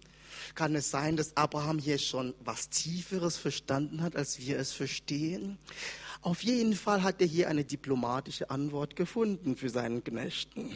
Kann 0.54 0.75
es 0.75 0.90
sein, 0.90 1.16
dass 1.16 1.37
Abraham 1.37 1.78
hier 1.78 1.99
schon 1.99 2.34
was 2.44 2.68
Tieferes 2.68 3.37
verstanden 3.37 4.02
hat, 4.02 4.14
als 4.14 4.38
wir 4.38 4.58
es 4.58 4.73
verstehen? 4.73 5.58
Auf 6.23 6.42
jeden 6.42 6.75
Fall 6.75 7.02
hat 7.02 7.20
er 7.20 7.26
hier 7.26 7.49
eine 7.49 7.64
diplomatische 7.64 8.49
Antwort 8.49 8.96
gefunden 8.96 9.56
für 9.56 9.68
seinen 9.68 10.02
Knechten. 10.02 10.70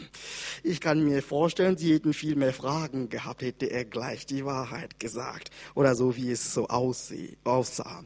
Ich 0.63 0.79
kann 0.79 1.03
mir 1.03 1.23
vorstellen, 1.23 1.79
sie 1.79 1.95
hätten 1.95 2.13
viel 2.13 2.37
mehr 2.37 2.53
Fragen 2.53 3.09
gehabt, 3.09 3.41
hätte 3.41 3.67
er 3.67 3.87
gleich 3.87 4.27
die 4.27 4.45
Wahrheit 4.45 5.01
gesagt. 5.01 5.51
Oder 5.75 5.95
so, 5.95 6.17
wie 6.17 6.33
es 6.33 6.53
so 6.53 6.69
aussah. 6.69 8.05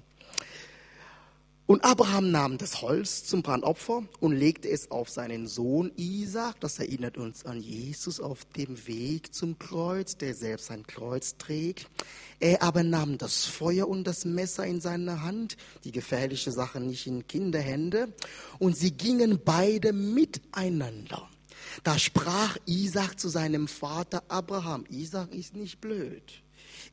Und 1.73 1.87
Abraham 1.87 2.31
nahm 2.31 2.59
das 2.59 2.83
Holz 2.83 3.25
zum 3.25 3.41
Brandopfer 3.41 4.03
und 4.21 4.37
legte 4.37 4.69
es 4.69 4.91
auf 4.91 5.09
seinen 5.09 5.47
Sohn 5.47 5.91
Isaac. 5.97 6.61
Das 6.61 6.79
erinnert 6.79 7.17
uns 7.17 7.47
an 7.47 7.63
Jesus 7.63 8.21
auf 8.21 8.45
dem 8.45 8.87
Weg 8.87 9.33
zum 9.33 9.59
Kreuz, 9.59 10.19
der 10.19 10.35
selbst 10.35 10.67
sein 10.67 10.87
Kreuz 10.87 11.39
trägt. 11.39 11.89
Er 12.41 12.63
aber 12.63 12.83
nahm 12.83 13.17
das 13.17 13.47
Feuer 13.47 13.89
und 13.89 14.05
das 14.07 14.27
Messer 14.27 14.67
in 14.67 14.83
seine 14.83 15.23
Hand, 15.23 15.57
die 15.85 15.93
gefährliche 15.93 16.53
Sache 16.53 16.79
nicht 16.79 17.07
in 17.07 17.27
Kinderhände, 17.27 18.13
und 18.59 18.77
sie 18.77 18.91
gingen 18.91 19.41
beide 19.43 19.95
miteinander. 19.95 21.27
Da 21.85 21.99
sprach 21.99 22.59
Isaac 22.67 23.19
zu 23.19 23.31
seinem 23.31 23.67
Vater 23.67 24.25
Abraham. 24.29 24.85
Isaac 24.91 25.35
ist 25.35 25.57
nicht 25.57 25.81
blöd. 25.81 26.43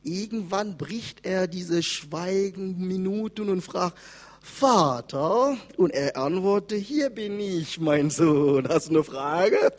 Irgendwann 0.02 0.78
bricht 0.78 1.26
er 1.26 1.48
diese 1.48 1.82
Schweigenminuten 1.82 3.50
und 3.50 3.60
fragt, 3.60 3.98
Vater? 4.40 5.56
Und 5.76 5.90
er 5.90 6.16
antwortete, 6.16 6.76
hier 6.76 7.10
bin 7.10 7.38
ich, 7.38 7.78
mein 7.78 8.10
Sohn. 8.10 8.68
Hast 8.68 8.88
du 8.88 8.94
eine 8.94 9.04
Frage? 9.04 9.72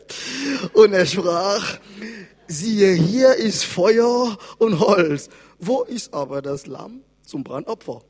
Und 0.72 0.92
er 0.92 1.06
sprach, 1.06 1.78
siehe, 2.46 2.92
hier 2.92 3.34
ist 3.34 3.64
Feuer 3.64 4.38
und 4.58 4.80
Holz. 4.80 5.28
Wo 5.58 5.82
ist 5.82 6.14
aber 6.14 6.42
das 6.42 6.66
Lamm 6.66 7.02
zum 7.22 7.44
Brandopfer? 7.44 8.02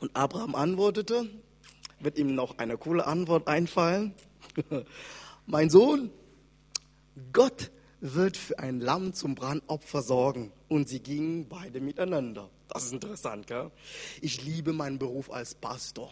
Und 0.00 0.14
Abraham 0.14 0.54
antwortete, 0.54 1.28
wird 2.00 2.18
ihm 2.18 2.34
noch 2.34 2.58
eine 2.58 2.76
coole 2.76 3.06
Antwort 3.06 3.48
einfallen. 3.48 4.14
mein 5.46 5.70
Sohn, 5.70 6.10
Gott 7.32 7.70
wird 8.00 8.36
für 8.36 8.58
ein 8.58 8.80
Lamm 8.80 9.14
zum 9.14 9.34
Brandopfer 9.34 10.02
sorgen. 10.02 10.52
Und 10.68 10.88
sie 10.88 11.00
gingen 11.00 11.48
beide 11.48 11.80
miteinander. 11.80 12.50
Das 12.76 12.84
ist 12.84 12.92
interessant, 12.92 13.46
gell? 13.46 13.70
Ich 14.20 14.44
liebe 14.44 14.74
meinen 14.74 14.98
Beruf 14.98 15.30
als 15.30 15.54
Pastor. 15.54 16.10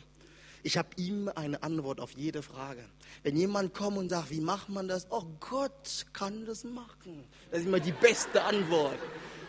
Ich 0.63 0.79
habe 0.79 0.89
ihm 0.97 1.31
eine 1.35 1.63
Antwort 1.63 2.01
auf 2.01 2.13
jede 2.13 2.43
Frage. 2.43 2.83
Wenn 3.23 3.37
jemand 3.37 3.75
kommt 3.75 3.99
und 3.99 4.09
sagt, 4.09 4.31
wie 4.31 4.41
macht 4.41 4.71
man 4.71 4.89
das? 4.89 5.07
Oh 5.11 5.25
Gott 5.41 6.07
kann 6.15 6.47
das 6.47 6.65
machen. 6.65 7.25
Das 7.51 7.61
ist 7.61 7.67
immer 7.67 7.81
die 7.81 7.93
beste 7.93 8.43
Antwort. 8.43 8.97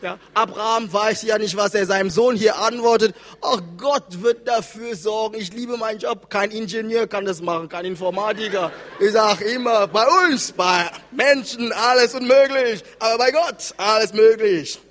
Ja, 0.01 0.19
Abraham 0.33 0.91
weiß 0.91 1.21
ja 1.21 1.37
nicht, 1.37 1.55
was 1.55 1.73
er 1.73 1.85
seinem 1.85 2.09
Sohn 2.09 2.35
hier 2.35 2.57
antwortet. 2.57 3.15
Ach 3.39 3.61
Gott 3.77 4.21
wird 4.21 4.45
dafür 4.45 4.93
sorgen. 4.97 5.39
Ich 5.39 5.53
liebe 5.53 5.77
meinen 5.77 5.99
Job. 5.99 6.29
Kein 6.29 6.51
Ingenieur 6.51 7.07
kann 7.07 7.23
das 7.23 7.41
machen, 7.41 7.69
kein 7.69 7.85
Informatiker. 7.85 8.73
Ich 8.99 9.13
sage 9.13 9.45
immer, 9.45 9.87
bei 9.87 10.05
uns, 10.27 10.51
bei 10.51 10.91
Menschen, 11.11 11.71
alles 11.71 12.13
unmöglich. 12.13 12.83
Aber 12.99 13.17
bei 13.19 13.31
Gott, 13.31 13.73
alles 13.77 14.11
möglich. 14.11 14.81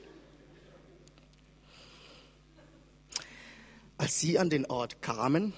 Als 4.04 4.20
sie 4.20 4.38
an 4.38 4.50
den 4.50 4.66
Ort 4.66 5.00
kamen, 5.00 5.54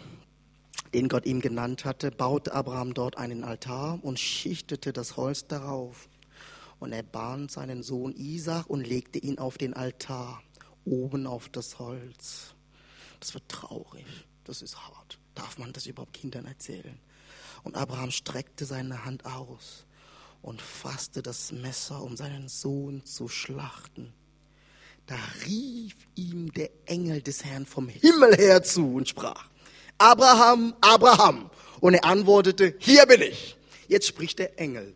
den 0.94 1.08
Gott 1.08 1.26
ihm 1.26 1.40
genannt 1.40 1.84
hatte, 1.84 2.12
baute 2.12 2.54
Abraham 2.54 2.94
dort 2.94 3.18
einen 3.18 3.42
Altar 3.42 3.98
und 4.04 4.20
schichtete 4.20 4.92
das 4.92 5.16
Holz 5.16 5.48
darauf. 5.48 6.08
Und 6.78 6.92
er 6.92 7.02
band 7.02 7.50
seinen 7.50 7.82
Sohn 7.82 8.14
Isaac 8.14 8.70
und 8.70 8.86
legte 8.86 9.18
ihn 9.18 9.40
auf 9.40 9.58
den 9.58 9.74
Altar, 9.74 10.44
oben 10.84 11.26
auf 11.26 11.48
das 11.48 11.80
Holz. 11.80 12.54
Das 13.18 13.34
wird 13.34 13.48
traurig, 13.48 14.06
das 14.44 14.62
ist 14.62 14.78
hart. 14.78 15.18
Darf 15.34 15.58
man 15.58 15.72
das 15.72 15.86
überhaupt 15.86 16.12
Kindern 16.12 16.46
erzählen? 16.46 17.00
Und 17.64 17.76
Abraham 17.76 18.12
streckte 18.12 18.64
seine 18.64 19.04
Hand 19.04 19.26
aus 19.26 19.86
und 20.40 20.62
fasste 20.62 21.20
das 21.20 21.50
Messer, 21.50 22.00
um 22.00 22.16
seinen 22.16 22.46
Sohn 22.46 23.04
zu 23.04 23.26
schlachten. 23.26 24.14
Da 25.06 25.16
rief 25.46 25.94
ihm 26.16 26.52
der 26.52 26.70
Engel 26.86 27.22
des 27.22 27.44
Herrn 27.44 27.64
vom 27.64 27.88
Himmel 27.88 28.36
her 28.36 28.62
zu 28.62 28.94
und 28.94 29.08
sprach, 29.08 29.48
Abraham, 29.98 30.75
Abraham. 30.80 31.50
Und 31.80 31.94
er 31.94 32.04
antwortete, 32.04 32.75
hier 32.78 33.06
bin 33.06 33.22
ich. 33.22 33.56
Jetzt 33.88 34.08
spricht 34.08 34.38
der 34.38 34.58
Engel. 34.58 34.94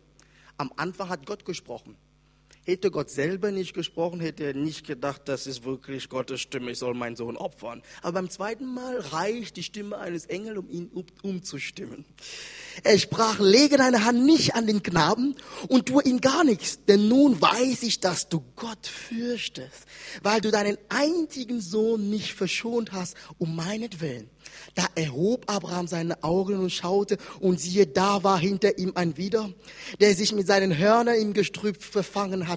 Am 0.57 0.71
Anfang 0.75 1.09
hat 1.09 1.25
Gott 1.25 1.45
gesprochen. 1.45 1.95
Hätte 2.63 2.91
Gott 2.91 3.09
selber 3.09 3.49
nicht 3.51 3.73
gesprochen, 3.73 4.19
hätte 4.19 4.43
er 4.43 4.53
nicht 4.53 4.85
gedacht, 4.85 5.23
das 5.25 5.47
ist 5.47 5.65
wirklich 5.65 6.09
Gottes 6.09 6.41
Stimme, 6.41 6.69
ich 6.69 6.77
soll 6.77 6.93
meinen 6.93 7.15
Sohn 7.15 7.35
opfern. 7.35 7.81
Aber 8.03 8.13
beim 8.13 8.29
zweiten 8.29 8.71
Mal 8.71 8.99
reicht 8.99 9.57
die 9.57 9.63
Stimme 9.63 9.97
eines 9.97 10.27
Engels, 10.27 10.59
um 10.59 10.69
ihn 10.69 10.91
umzustimmen. 11.23 12.05
Er 12.83 12.99
sprach, 12.99 13.39
lege 13.39 13.77
deine 13.77 14.05
Hand 14.05 14.23
nicht 14.25 14.53
an 14.53 14.67
den 14.67 14.83
Knaben 14.83 15.35
und 15.69 15.87
tue 15.87 16.03
ihm 16.03 16.21
gar 16.21 16.43
nichts, 16.43 16.85
denn 16.85 17.07
nun 17.07 17.41
weiß 17.41 17.81
ich, 17.81 17.99
dass 17.99 18.29
du 18.29 18.43
Gott 18.55 18.85
fürchtest, 18.85 19.87
weil 20.21 20.39
du 20.39 20.51
deinen 20.51 20.77
einzigen 20.89 21.61
Sohn 21.61 22.11
nicht 22.11 22.33
verschont 22.33 22.91
hast, 22.91 23.17
um 23.39 23.55
meinetwillen. 23.55 24.29
Da 24.75 24.85
erhob 24.95 25.49
Abraham 25.49 25.87
seine 25.87 26.23
Augen 26.23 26.59
und 26.59 26.71
schaute, 26.71 27.17
und 27.39 27.59
siehe, 27.59 27.87
da 27.87 28.23
war 28.23 28.39
hinter 28.39 28.77
ihm 28.77 28.93
ein 28.95 29.17
Widder, 29.17 29.49
der 29.99 30.15
sich 30.15 30.31
mit 30.33 30.47
seinen 30.47 30.77
Hörnern 30.77 31.15
im 31.15 31.33
Gestrüpp 31.33 31.81
verfangen 31.81 32.47
hatte. 32.47 32.50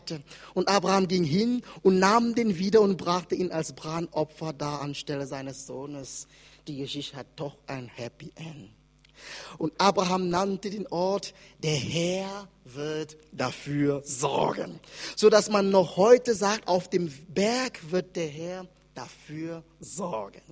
Und 0.54 0.68
Abraham 0.68 1.08
ging 1.08 1.24
hin 1.24 1.62
und 1.82 1.98
nahm 1.98 2.34
den 2.34 2.58
Widder 2.58 2.80
und 2.80 2.96
brachte 2.96 3.34
ihn 3.34 3.52
als 3.52 3.72
Brandopfer 3.72 4.52
dar 4.52 4.80
anstelle 4.80 5.26
seines 5.26 5.66
Sohnes. 5.66 6.26
Die 6.66 6.78
Geschichte 6.78 7.16
hat 7.16 7.26
doch 7.36 7.56
ein 7.66 7.88
Happy 7.88 8.32
End. 8.36 8.70
Und 9.58 9.72
Abraham 9.80 10.28
nannte 10.28 10.70
den 10.70 10.86
Ort, 10.88 11.34
der 11.62 11.76
Herr 11.76 12.48
wird 12.64 13.16
dafür 13.32 14.02
sorgen. 14.04 14.80
So 15.16 15.30
dass 15.30 15.50
man 15.50 15.70
noch 15.70 15.96
heute 15.96 16.34
sagt, 16.34 16.68
auf 16.68 16.88
dem 16.88 17.12
Berg 17.28 17.90
wird 17.90 18.16
der 18.16 18.28
Herr 18.28 18.66
dafür 18.94 19.62
sorgen. 19.80 20.42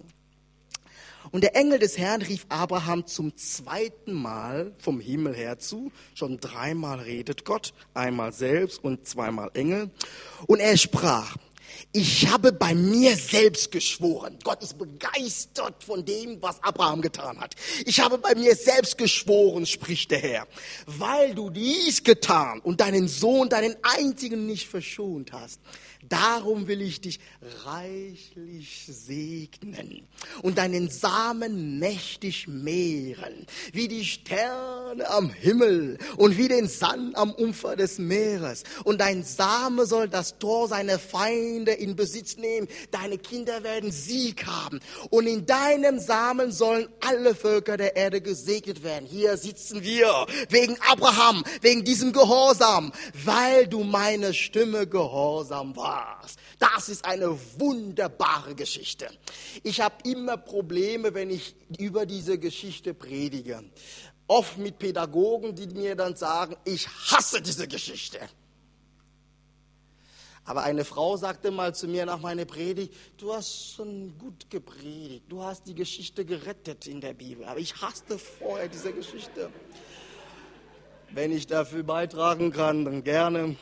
Und 1.32 1.42
der 1.42 1.56
Engel 1.56 1.78
des 1.78 1.96
Herrn 1.96 2.20
rief 2.20 2.44
Abraham 2.50 3.06
zum 3.06 3.36
zweiten 3.38 4.12
Mal 4.12 4.72
vom 4.78 5.00
Himmel 5.00 5.34
her 5.34 5.58
zu. 5.58 5.90
Schon 6.14 6.38
dreimal 6.38 7.00
redet 7.00 7.46
Gott, 7.46 7.72
einmal 7.94 8.32
selbst 8.32 8.84
und 8.84 9.06
zweimal 9.08 9.50
Engel. 9.54 9.90
Und 10.46 10.60
er 10.60 10.76
sprach, 10.76 11.36
ich 11.92 12.28
habe 12.28 12.52
bei 12.52 12.74
mir 12.74 13.16
selbst 13.16 13.70
geschworen. 13.70 14.38
Gott 14.44 14.62
ist 14.62 14.78
begeistert 14.78 15.82
von 15.82 16.04
dem, 16.04 16.40
was 16.40 16.62
Abraham 16.62 17.00
getan 17.02 17.40
hat. 17.40 17.54
Ich 17.86 18.00
habe 18.00 18.18
bei 18.18 18.34
mir 18.34 18.54
selbst 18.54 18.98
geschworen, 18.98 19.66
spricht 19.66 20.10
der 20.10 20.18
Herr, 20.18 20.46
weil 20.86 21.34
du 21.34 21.50
dies 21.50 22.02
getan 22.02 22.60
und 22.60 22.80
deinen 22.80 23.08
Sohn, 23.08 23.48
deinen 23.48 23.74
einzigen 23.82 24.46
nicht 24.46 24.68
verschont 24.68 25.32
hast. 25.32 25.60
Darum 26.08 26.66
will 26.66 26.82
ich 26.82 27.00
dich 27.00 27.20
reichlich 27.64 28.86
segnen 28.88 30.08
und 30.42 30.58
deinen 30.58 30.90
Samen 30.90 31.78
mächtig 31.78 32.48
mehren, 32.48 33.46
wie 33.72 33.86
die 33.86 34.04
Sterne 34.04 35.08
am 35.08 35.30
Himmel 35.30 35.98
und 36.16 36.36
wie 36.36 36.48
den 36.48 36.66
Sand 36.66 37.16
am 37.16 37.32
Ufer 37.32 37.76
des 37.76 37.98
Meeres. 37.98 38.64
Und 38.82 39.00
dein 39.00 39.22
Same 39.22 39.86
soll 39.86 40.08
das 40.08 40.38
Tor 40.38 40.66
seiner 40.66 40.98
Feinde 40.98 41.72
in 41.72 41.94
Besitz 41.94 42.36
nehmen. 42.36 42.66
Deine 42.90 43.18
Kinder 43.18 43.62
werden 43.62 43.92
Sieg 43.92 44.44
haben. 44.46 44.80
Und 45.10 45.28
in 45.28 45.46
deinem 45.46 46.00
Samen 46.00 46.50
sollen 46.50 46.88
alle 47.00 47.34
Völker 47.34 47.76
der 47.76 47.94
Erde 47.94 48.20
gesegnet 48.20 48.82
werden. 48.82 49.06
Hier 49.06 49.36
sitzen 49.36 49.82
wir 49.82 50.26
wegen 50.48 50.76
Abraham, 50.90 51.44
wegen 51.60 51.84
diesem 51.84 52.12
Gehorsam, 52.12 52.92
weil 53.24 53.68
du 53.68 53.84
meine 53.84 54.34
Stimme 54.34 54.88
gehorsam 54.88 55.76
warst 55.76 55.91
warst. 55.92 56.38
Das 56.58 56.88
ist 56.88 57.04
eine 57.04 57.38
wunderbare 57.58 58.54
Geschichte. 58.54 59.06
Ich 59.62 59.80
habe 59.80 59.96
immer 60.04 60.36
Probleme, 60.36 61.14
wenn 61.14 61.30
ich 61.30 61.54
über 61.78 62.06
diese 62.06 62.38
Geschichte 62.38 62.94
predige. 62.94 63.62
Oft 64.26 64.56
mit 64.58 64.78
Pädagogen, 64.78 65.54
die 65.54 65.66
mir 65.66 65.94
dann 65.96 66.16
sagen, 66.16 66.56
ich 66.64 66.88
hasse 67.10 67.42
diese 67.42 67.68
Geschichte. 67.68 68.18
Aber 70.44 70.64
eine 70.64 70.84
Frau 70.84 71.16
sagte 71.16 71.50
mal 71.50 71.72
zu 71.74 71.86
mir 71.86 72.04
nach 72.04 72.20
meiner 72.20 72.44
Predigt, 72.44 72.94
du 73.16 73.32
hast 73.32 73.74
schon 73.74 74.18
gut 74.18 74.50
gepredigt, 74.50 75.24
du 75.28 75.42
hast 75.42 75.68
die 75.68 75.74
Geschichte 75.74 76.24
gerettet 76.24 76.88
in 76.88 77.00
der 77.00 77.14
Bibel, 77.14 77.44
aber 77.44 77.60
ich 77.60 77.80
hasste 77.80 78.18
vorher 78.18 78.68
diese 78.68 78.92
Geschichte. 78.92 79.50
Wenn 81.10 81.30
ich 81.30 81.46
dafür 81.46 81.84
beitragen 81.84 82.50
kann, 82.50 82.84
dann 82.84 83.04
gerne. 83.04 83.56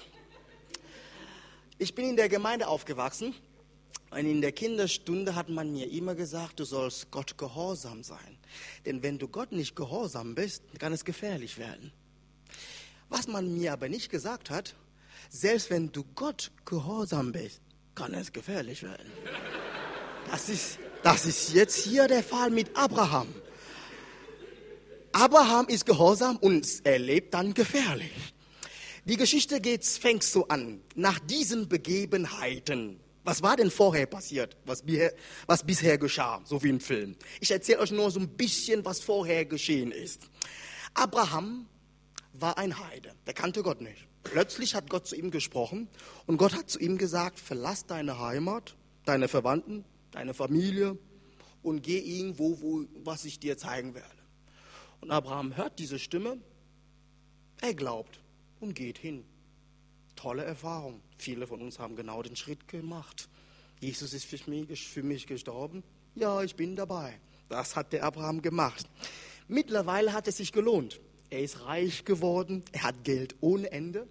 Ich 1.83 1.95
bin 1.95 2.11
in 2.11 2.17
der 2.17 2.29
Gemeinde 2.29 2.69
aufgewachsen 2.69 3.35
und 4.11 4.27
in 4.27 4.43
der 4.43 4.53
Kinderstunde 4.53 5.35
hat 5.35 5.49
man 5.49 5.73
mir 5.73 5.91
immer 5.91 6.15
gesagt, 6.15 6.61
du 6.61 6.65
sollst 6.65 7.11
Gott 7.11 7.39
gehorsam 7.39 8.03
sein. 8.03 8.37
Denn 8.85 9.03
wenn 9.03 9.19
du 9.19 9.29
Gott 9.29 9.51
nicht 9.51 9.75
gehorsam 9.77 10.35
bist, 10.35 10.63
kann 10.79 10.93
es 10.93 11.07
gefährlich 11.07 11.57
werden. 11.57 11.91
Was 13.09 13.29
man 13.29 13.55
mir 13.55 13.73
aber 13.73 13.89
nicht 13.89 14.11
gesagt 14.11 14.51
hat, 14.51 14.75
selbst 15.31 15.71
wenn 15.71 15.91
du 15.91 16.05
Gott 16.15 16.53
gehorsam 16.67 17.33
bist, 17.33 17.63
kann 17.95 18.13
es 18.13 18.31
gefährlich 18.31 18.83
werden. 18.83 19.11
Das 20.31 20.51
ist, 20.51 20.79
das 21.03 21.25
ist 21.25 21.55
jetzt 21.55 21.77
hier 21.77 22.09
der 22.09 22.23
Fall 22.23 22.51
mit 22.51 22.77
Abraham. 22.77 23.35
Abraham 25.13 25.67
ist 25.69 25.87
gehorsam 25.87 26.37
und 26.37 26.85
erlebt 26.85 27.33
dann 27.33 27.55
gefährlich. 27.55 28.13
Die 29.05 29.17
Geschichte 29.17 29.61
geht, 29.61 29.85
fängt 29.85 30.23
so 30.23 30.49
an. 30.49 30.83
Nach 30.95 31.19
diesen 31.19 31.69
Begebenheiten. 31.69 33.01
Was 33.25 33.43
war 33.43 33.57
denn 33.57 33.71
vorher 33.71 34.07
passiert? 34.07 34.57
Was, 34.65 34.83
was 35.47 35.65
bisher 35.65 35.99
geschah? 35.99 36.41
So 36.45 36.63
wie 36.63 36.69
im 36.69 36.81
Film. 36.81 37.17
Ich 37.41 37.51
erzähle 37.51 37.81
euch 37.81 37.93
nur 37.93 38.11
so 38.11 38.21
ein 38.21 38.29
bisschen, 38.29 38.85
was 38.85 39.01
vorher 39.01 39.45
geschehen 39.45 39.93
ist. 39.93 40.23
Abraham 40.95 41.67
war 42.33 42.59
ein 42.59 42.79
Heide. 42.79 43.15
Der 43.27 43.35
kannte 43.35 43.63
Gott 43.63 43.81
nicht. 43.81 44.07
Plötzlich 44.23 44.75
hat 44.75 44.91
Gott 44.91 45.07
zu 45.07 45.17
ihm 45.17 45.31
gesprochen 45.31 45.89
und 46.27 46.37
Gott 46.37 46.55
hat 46.55 46.69
zu 46.69 46.79
ihm 46.79 46.99
gesagt, 46.99 47.39
verlass 47.39 47.87
deine 47.87 48.19
Heimat, 48.19 48.77
deine 49.05 49.29
Verwandten, 49.29 49.85
deine 50.11 50.35
Familie 50.35 50.99
und 51.63 51.83
geh 51.83 51.99
irgendwo, 51.99 52.61
wo, 52.61 52.85
was 53.03 53.25
ich 53.25 53.41
dir 53.41 53.57
zeigen 53.57 53.95
werde. 53.95 54.09
Und 55.01 55.11
Abraham 55.11 55.57
hört 55.57 55.79
diese 55.79 55.99
Stimme 55.99 56.39
Er 57.63 57.75
glaubt 57.75 58.20
und 58.61 58.75
geht 58.75 58.99
hin. 58.99 59.25
Tolle 60.17 60.45
Erfahrung. 60.45 61.01
Viele 61.19 61.47
von 61.47 61.63
uns 61.63 61.79
haben 61.79 61.97
genau 61.97 62.23
den 62.23 62.37
Schritt 62.37 62.69
gemacht. 62.69 63.29
Jesus 63.81 64.13
ist 64.13 64.27
für 64.27 64.51
mich, 64.51 64.89
für 64.89 65.03
mich 65.03 65.27
gestorben. 65.27 65.83
Ja, 66.15 66.43
ich 66.43 66.55
bin 66.57 66.77
dabei. 66.77 67.19
Das 67.49 67.77
hat 67.77 67.93
der 67.93 68.05
Abraham 68.05 68.43
gemacht. 68.43 68.87
Mittlerweile 69.49 70.13
hat 70.13 70.29
es 70.29 70.37
sich 70.37 70.53
gelohnt. 70.53 71.01
Er 71.31 71.41
ist 71.41 71.65
reich 71.65 72.05
geworden, 72.05 72.65
er 72.73 72.83
hat 72.85 73.05
Geld 73.05 73.37
ohne 73.41 73.71
Ende. 73.73 74.07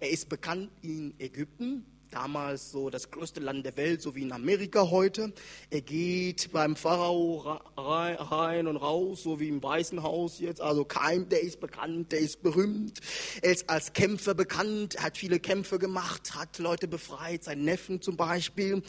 Er 0.00 0.10
ist 0.10 0.28
bekannt 0.28 0.70
in 0.82 1.14
Ägypten, 1.18 1.84
damals 2.12 2.70
so 2.70 2.90
das 2.90 3.10
größte 3.10 3.40
Land 3.40 3.64
der 3.64 3.76
Welt, 3.76 4.02
so 4.02 4.14
wie 4.14 4.22
in 4.22 4.32
Amerika 4.32 4.90
heute. 4.90 5.32
Er 5.70 5.80
geht 5.80 6.52
beim 6.52 6.76
Pharao 6.76 7.58
rein 7.76 8.66
und 8.66 8.76
raus, 8.76 9.22
so 9.22 9.40
wie 9.40 9.48
im 9.48 9.62
Weißen 9.62 10.02
Haus 10.02 10.38
jetzt. 10.38 10.60
Also 10.60 10.84
kein, 10.84 11.28
der 11.28 11.42
ist 11.42 11.60
bekannt, 11.60 12.12
der 12.12 12.20
ist 12.20 12.42
berühmt. 12.42 13.00
Er 13.40 13.52
ist 13.52 13.68
als 13.70 13.92
Kämpfer 13.92 14.34
bekannt, 14.34 15.02
hat 15.02 15.16
viele 15.16 15.40
Kämpfe 15.40 15.78
gemacht, 15.78 16.34
hat 16.34 16.58
Leute 16.58 16.86
befreit, 16.88 17.44
seinen 17.44 17.64
Neffen 17.64 18.02
zum 18.02 18.16
Beispiel. 18.16 18.82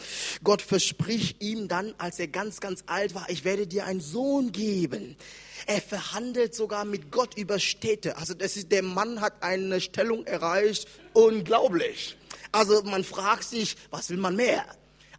Gott 0.44 0.62
verspricht 0.62 1.42
ihm 1.42 1.68
dann, 1.68 1.94
als 1.98 2.20
er 2.20 2.28
ganz, 2.28 2.60
ganz 2.60 2.84
alt 2.88 3.16
war, 3.16 3.30
ich 3.30 3.46
werde 3.46 3.68
dir 3.68 3.86
einen 3.86 4.02
Sohn 4.02 4.52
geben. 4.52 5.16
Er 5.66 5.82
verhandelt 5.82 6.54
sogar 6.54 6.84
mit 6.84 7.12
Gott 7.12 7.38
über 7.38 7.60
Städte. 7.60 8.18
Also 8.18 8.34
das 8.34 8.58
ist, 8.58 8.72
der 8.72 8.84
Mann 8.84 9.22
hat 9.22 9.42
eine 9.42 9.80
Stellung 9.80 10.26
erreicht, 10.26 10.88
unglaublich. 11.14 12.18
Also 12.54 12.84
man 12.84 13.04
fragt 13.04 13.44
sich, 13.44 13.76
was 13.90 14.10
will 14.10 14.18
man 14.18 14.36
mehr? 14.36 14.64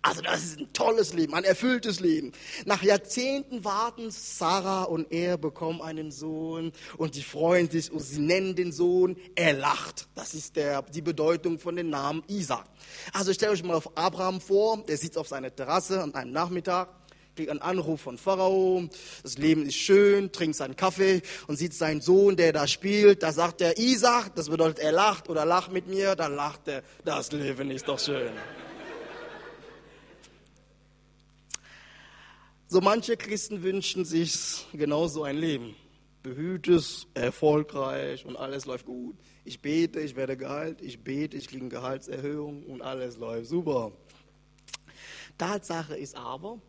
Also 0.02 0.20
das 0.20 0.44
ist 0.44 0.60
ein 0.60 0.70
tolles 0.74 1.14
Leben, 1.14 1.34
ein 1.34 1.44
erfülltes 1.44 1.98
Leben. 1.98 2.32
Nach 2.66 2.82
Jahrzehnten 2.82 3.64
warten 3.64 4.10
Sarah 4.10 4.82
und 4.84 5.10
er 5.10 5.38
bekommen 5.38 5.80
einen 5.80 6.12
Sohn 6.12 6.72
und 6.98 7.14
sie 7.14 7.22
freuen 7.22 7.70
sich 7.70 7.90
und 7.90 8.00
sie 8.00 8.20
nennen 8.20 8.54
den 8.54 8.70
Sohn, 8.70 9.16
er 9.34 9.54
lacht. 9.54 10.06
Das 10.14 10.34
ist 10.34 10.56
der, 10.56 10.82
die 10.82 11.00
Bedeutung 11.00 11.58
von 11.58 11.74
dem 11.74 11.88
Namen 11.88 12.22
Isaac. 12.28 12.66
Also 13.14 13.32
stellt 13.32 13.52
euch 13.52 13.64
mal 13.64 13.76
auf 13.76 13.96
Abraham 13.96 14.42
vor, 14.42 14.84
der 14.86 14.98
sitzt 14.98 15.16
auf 15.16 15.26
seiner 15.26 15.54
Terrasse 15.54 16.02
an 16.02 16.14
einem 16.14 16.32
Nachmittag 16.32 16.88
kriegt 17.34 17.50
einen 17.50 17.60
Anruf 17.60 18.02
von 18.02 18.16
Pharao, 18.16 18.88
das 19.22 19.38
Leben 19.38 19.66
ist 19.66 19.76
schön, 19.76 20.30
trinkt 20.30 20.56
seinen 20.56 20.76
Kaffee 20.76 21.22
und 21.46 21.56
sieht 21.56 21.74
seinen 21.74 22.00
Sohn, 22.00 22.36
der 22.36 22.52
da 22.52 22.66
spielt. 22.66 23.22
Da 23.22 23.32
sagt 23.32 23.60
er 23.60 23.76
Isaac, 23.78 24.34
das 24.36 24.48
bedeutet, 24.48 24.78
er 24.78 24.92
lacht 24.92 25.28
oder 25.28 25.44
lacht 25.44 25.72
mit 25.72 25.86
mir. 25.86 26.14
Dann 26.14 26.34
lacht 26.34 26.68
er, 26.68 26.82
das 27.04 27.32
Leben 27.32 27.70
ist 27.70 27.88
doch 27.88 27.98
schön. 27.98 28.32
So 32.66 32.80
manche 32.80 33.16
Christen 33.16 33.62
wünschen 33.62 34.04
sich 34.04 34.66
genauso 34.72 35.24
ein 35.24 35.36
Leben. 35.36 35.76
Behütes, 36.22 37.06
erfolgreich 37.12 38.24
und 38.24 38.36
alles 38.36 38.64
läuft 38.64 38.86
gut. 38.86 39.16
Ich 39.44 39.60
bete, 39.60 40.00
ich 40.00 40.16
werde 40.16 40.36
geheilt, 40.36 40.80
ich 40.80 41.04
bete, 41.04 41.36
ich 41.36 41.48
kriege 41.48 41.68
Gehaltserhöhung 41.68 42.64
und 42.64 42.80
alles 42.80 43.18
läuft 43.18 43.46
super. 43.48 43.92
Tatsache 45.36 45.96
ist 45.96 46.16
aber, 46.16 46.60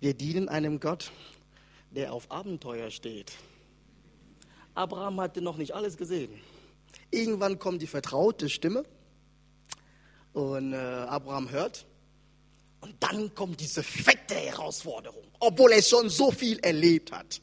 wir 0.00 0.14
dienen 0.14 0.48
einem 0.48 0.80
Gott, 0.80 1.12
der 1.90 2.12
auf 2.12 2.30
Abenteuer 2.30 2.90
steht. 2.90 3.32
Abraham 4.74 5.20
hatte 5.20 5.42
noch 5.42 5.56
nicht 5.56 5.74
alles 5.74 5.96
gesehen. 5.96 6.30
Irgendwann 7.10 7.58
kommt 7.58 7.82
die 7.82 7.86
vertraute 7.86 8.48
Stimme 8.48 8.84
und 10.32 10.72
äh, 10.72 10.76
Abraham 10.76 11.50
hört. 11.50 11.86
Und 12.80 12.94
dann 13.00 13.34
kommt 13.34 13.60
diese 13.60 13.82
fette 13.82 14.34
Herausforderung, 14.34 15.24
obwohl 15.38 15.72
er 15.72 15.82
schon 15.82 16.08
so 16.08 16.30
viel 16.30 16.58
erlebt 16.60 17.12
hat. 17.12 17.42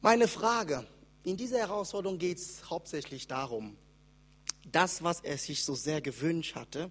Meine 0.00 0.26
Frage, 0.26 0.86
in 1.22 1.36
dieser 1.36 1.58
Herausforderung 1.58 2.18
geht 2.18 2.38
es 2.38 2.70
hauptsächlich 2.70 3.26
darum, 3.26 3.76
das, 4.70 5.02
was 5.02 5.20
er 5.20 5.36
sich 5.36 5.64
so 5.64 5.74
sehr 5.74 6.00
gewünscht 6.00 6.54
hatte, 6.54 6.90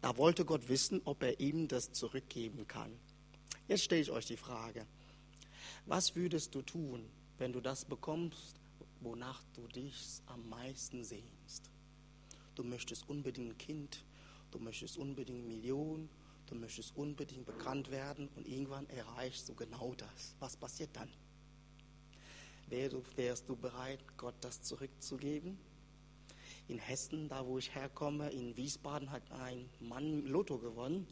da 0.00 0.16
wollte 0.16 0.44
Gott 0.44 0.68
wissen, 0.68 1.00
ob 1.04 1.22
er 1.22 1.40
ihm 1.40 1.68
das 1.68 1.92
zurückgeben 1.92 2.66
kann. 2.68 2.92
Jetzt 3.66 3.84
stelle 3.84 4.02
ich 4.02 4.10
euch 4.10 4.26
die 4.26 4.36
Frage, 4.36 4.86
was 5.86 6.14
würdest 6.14 6.54
du 6.54 6.62
tun, 6.62 7.08
wenn 7.38 7.52
du 7.52 7.60
das 7.60 7.84
bekommst, 7.84 8.60
wonach 9.00 9.42
du 9.54 9.66
dich 9.68 10.20
am 10.26 10.48
meisten 10.48 11.04
sehnst? 11.04 11.70
Du 12.54 12.64
möchtest 12.64 13.08
unbedingt 13.08 13.52
ein 13.52 13.58
Kind, 13.58 14.04
du 14.50 14.58
möchtest 14.58 14.96
unbedingt 14.96 15.46
Millionen, 15.46 16.08
du 16.46 16.54
möchtest 16.54 16.96
unbedingt 16.96 17.46
bekannt 17.46 17.90
werden 17.90 18.28
und 18.36 18.48
irgendwann 18.48 18.88
erreichst 18.90 19.48
du 19.48 19.54
genau 19.54 19.94
das. 19.94 20.34
Was 20.40 20.56
passiert 20.56 20.90
dann? 20.94 21.10
Wärst 22.68 23.48
du 23.48 23.56
bereit, 23.56 24.00
Gott 24.16 24.34
das 24.40 24.62
zurückzugeben? 24.62 25.58
In 26.68 26.78
Hessen, 26.78 27.28
da 27.28 27.46
wo 27.46 27.58
ich 27.58 27.74
herkomme, 27.74 28.30
in 28.30 28.56
Wiesbaden, 28.56 29.10
hat 29.10 29.22
ein 29.32 29.68
Mann 29.80 30.26
Lotto 30.26 30.58
gewonnen. 30.58 31.06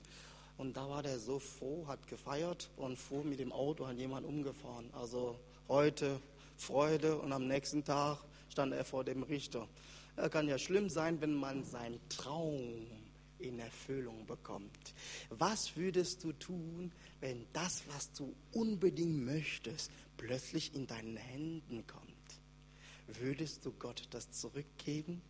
Und 0.58 0.76
da 0.76 0.88
war 0.88 1.02
der 1.02 1.18
so 1.18 1.38
froh, 1.38 1.86
hat 1.86 2.06
gefeiert 2.06 2.70
und 2.76 2.96
fuhr 2.96 3.24
mit 3.24 3.40
dem 3.40 3.52
Auto 3.52 3.84
an 3.84 3.98
jemand 3.98 4.26
umgefahren. 4.26 4.88
Also 4.92 5.38
heute 5.68 6.20
Freude 6.56 7.18
und 7.18 7.32
am 7.32 7.46
nächsten 7.46 7.84
Tag 7.84 8.18
stand 8.48 8.72
er 8.72 8.84
vor 8.84 9.04
dem 9.04 9.22
Richter. 9.22 9.68
Er 10.16 10.30
kann 10.30 10.48
ja 10.48 10.58
schlimm 10.58 10.88
sein, 10.88 11.20
wenn 11.20 11.34
man 11.34 11.64
seinen 11.64 12.00
Traum 12.08 12.86
in 13.38 13.58
Erfüllung 13.58 14.24
bekommt. 14.26 14.94
Was 15.28 15.76
würdest 15.76 16.24
du 16.24 16.32
tun, 16.32 16.90
wenn 17.20 17.46
das, 17.52 17.82
was 17.88 18.12
du 18.12 18.34
unbedingt 18.52 19.26
möchtest, 19.26 19.90
plötzlich 20.16 20.74
in 20.74 20.86
deinen 20.86 21.18
Händen 21.18 21.86
kommt? 21.86 22.06
Würdest 23.08 23.66
du 23.66 23.72
Gott 23.72 24.08
das 24.10 24.30
zurückgeben? 24.32 25.20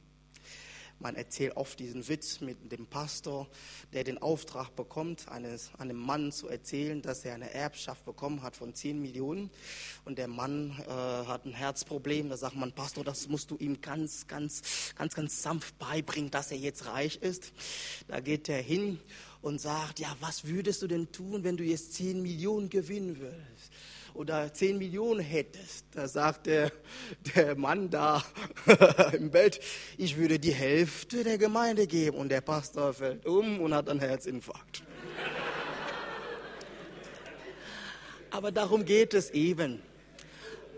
Man 0.98 1.14
erzählt 1.14 1.56
oft 1.56 1.78
diesen 1.78 2.08
Witz 2.08 2.40
mit 2.40 2.72
dem 2.72 2.86
Pastor, 2.86 3.46
der 3.92 4.02
den 4.02 4.16
Auftrag 4.18 4.74
bekommt, 4.74 5.28
eines, 5.28 5.70
einem 5.78 5.98
Mann 5.98 6.32
zu 6.32 6.48
erzählen, 6.48 7.02
dass 7.02 7.24
er 7.24 7.34
eine 7.34 7.52
Erbschaft 7.52 8.04
bekommen 8.06 8.42
hat 8.42 8.56
von 8.56 8.74
10 8.74 9.00
Millionen. 9.00 9.50
Und 10.06 10.16
der 10.16 10.28
Mann 10.28 10.70
äh, 10.86 10.90
hat 10.90 11.44
ein 11.44 11.52
Herzproblem. 11.52 12.30
Da 12.30 12.38
sagt 12.38 12.56
man, 12.56 12.72
Pastor, 12.72 13.04
das 13.04 13.28
musst 13.28 13.50
du 13.50 13.56
ihm 13.58 13.80
ganz, 13.82 14.26
ganz, 14.26 14.94
ganz, 14.96 15.14
ganz 15.14 15.42
sanft 15.42 15.78
beibringen, 15.78 16.30
dass 16.30 16.50
er 16.50 16.58
jetzt 16.58 16.86
reich 16.86 17.16
ist. 17.16 17.52
Da 18.08 18.20
geht 18.20 18.48
er 18.48 18.62
hin 18.62 18.98
und 19.42 19.60
sagt, 19.60 20.00
ja, 20.00 20.16
was 20.20 20.46
würdest 20.46 20.80
du 20.80 20.86
denn 20.86 21.12
tun, 21.12 21.44
wenn 21.44 21.58
du 21.58 21.64
jetzt 21.64 21.92
10 21.94 22.22
Millionen 22.22 22.70
gewinnen 22.70 23.18
würdest? 23.18 23.72
Oder 24.16 24.52
10 24.52 24.78
Millionen 24.78 25.20
hättest, 25.20 25.86
da 25.92 26.08
sagt 26.08 26.46
der, 26.46 26.72
der 27.34 27.56
Mann 27.56 27.90
da 27.90 28.24
im 29.12 29.30
Bett, 29.30 29.60
ich 29.96 30.16
würde 30.16 30.38
die 30.38 30.52
Hälfte 30.52 31.24
der 31.24 31.38
Gemeinde 31.38 31.86
geben. 31.86 32.16
Und 32.16 32.30
der 32.30 32.40
Pastor 32.40 32.94
fällt 32.94 33.26
um 33.26 33.60
und 33.60 33.74
hat 33.74 33.88
einen 33.88 34.00
Herzinfarkt. 34.00 34.82
Aber 38.30 38.52
darum 38.52 38.84
geht 38.84 39.14
es 39.14 39.30
eben. 39.30 39.82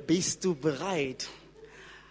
Bist 0.07 0.45
du 0.45 0.55
bereit, 0.55 1.29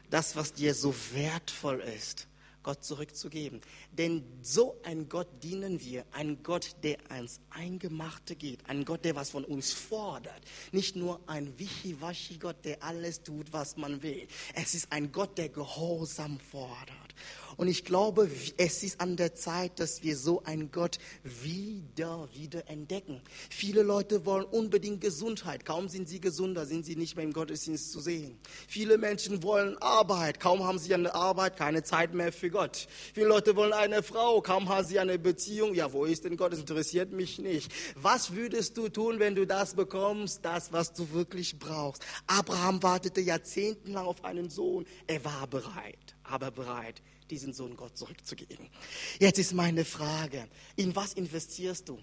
das, 0.09 0.35
was 0.35 0.53
dir 0.53 0.73
so 0.73 0.93
wertvoll 1.13 1.79
ist, 1.79 2.27
Gott 2.63 2.83
zurückzugeben. 2.83 3.61
Denn 3.91 4.23
so 4.41 4.79
ein 4.83 5.09
Gott 5.09 5.27
dienen 5.43 5.81
wir, 5.81 6.05
ein 6.11 6.43
Gott, 6.43 6.75
der 6.83 6.97
ans 7.09 7.39
Eingemachte 7.49 8.35
geht, 8.35 8.67
ein 8.67 8.85
Gott, 8.85 9.05
der 9.05 9.15
was 9.15 9.29
von 9.29 9.45
uns 9.45 9.73
fordert. 9.73 10.41
Nicht 10.71 10.95
nur 10.95 11.19
ein 11.27 11.57
Wischiwaschi-Gott, 11.57 12.65
der 12.65 12.83
alles 12.83 13.23
tut, 13.23 13.53
was 13.53 13.77
man 13.77 14.01
will. 14.01 14.27
Es 14.53 14.73
ist 14.73 14.91
ein 14.91 15.11
Gott, 15.11 15.37
der 15.37 15.49
Gehorsam 15.49 16.39
fordert. 16.39 17.06
Und 17.57 17.67
ich 17.67 17.83
glaube, 17.83 18.29
es 18.57 18.83
ist 18.83 19.01
an 19.01 19.17
der 19.17 19.33
Zeit, 19.33 19.79
dass 19.79 20.03
wir 20.03 20.15
so 20.15 20.43
einen 20.43 20.71
Gott 20.71 20.99
wieder, 21.23 22.29
wieder 22.33 22.69
entdecken. 22.69 23.21
Viele 23.49 23.81
Leute 23.81 24.25
wollen 24.27 24.45
unbedingt 24.45 25.01
Gesundheit. 25.01 25.65
Kaum 25.65 25.89
sind 25.89 26.07
sie 26.07 26.21
gesunder, 26.21 26.67
sind 26.67 26.85
sie 26.85 26.95
nicht 26.95 27.15
mehr 27.15 27.25
im 27.25 27.33
Gottesdienst 27.33 27.91
zu 27.91 27.99
sehen. 27.99 28.37
Viele 28.67 28.99
Menschen 28.99 29.41
wollen 29.41 29.75
Arbeit. 29.79 30.39
Kaum 30.39 30.63
haben 30.63 30.77
sie 30.77 30.93
eine 30.93 31.15
Arbeit, 31.15 31.57
keine 31.57 31.81
Zeit 31.81 32.13
mehr 32.13 32.31
für 32.31 32.51
Gott. 32.51 32.87
Viele 33.13 33.27
Leute 33.27 33.55
wollen 33.55 33.73
eine 33.73 34.03
Frau. 34.03 34.41
Kaum 34.41 34.69
haben 34.69 34.85
sie 34.85 34.99
eine 34.99 35.17
Beziehung. 35.17 35.73
Ja, 35.73 35.91
wo 35.93 36.05
ist 36.05 36.25
denn 36.25 36.37
Gott? 36.37 36.51
Das 36.51 36.59
interessiert 36.59 37.11
mich 37.11 37.39
nicht. 37.39 37.71
Was 37.95 38.33
würdest 38.33 38.77
du 38.77 38.89
tun, 38.89 39.19
wenn 39.19 39.33
du 39.33 39.47
das 39.47 39.73
bekommst? 39.73 40.45
Das, 40.45 40.71
was 40.73 40.93
du 40.93 41.11
wirklich 41.11 41.57
brauchst. 41.57 42.05
Abraham 42.27 42.83
wartete 42.83 43.21
jahrzehntelang 43.21 44.05
auf 44.05 44.23
einen 44.23 44.51
Sohn. 44.51 44.85
Er 45.07 45.25
war 45.25 45.47
bereit, 45.47 46.15
aber 46.29 46.51
bereit 46.51 47.01
diesen 47.29 47.53
Sohn 47.53 47.75
Gott 47.75 47.97
zurückzugeben. 47.97 48.69
Jetzt 49.19 49.39
ist 49.39 49.53
meine 49.53 49.85
Frage, 49.85 50.47
in 50.75 50.95
was 50.95 51.13
investierst 51.13 51.89
du? 51.89 51.99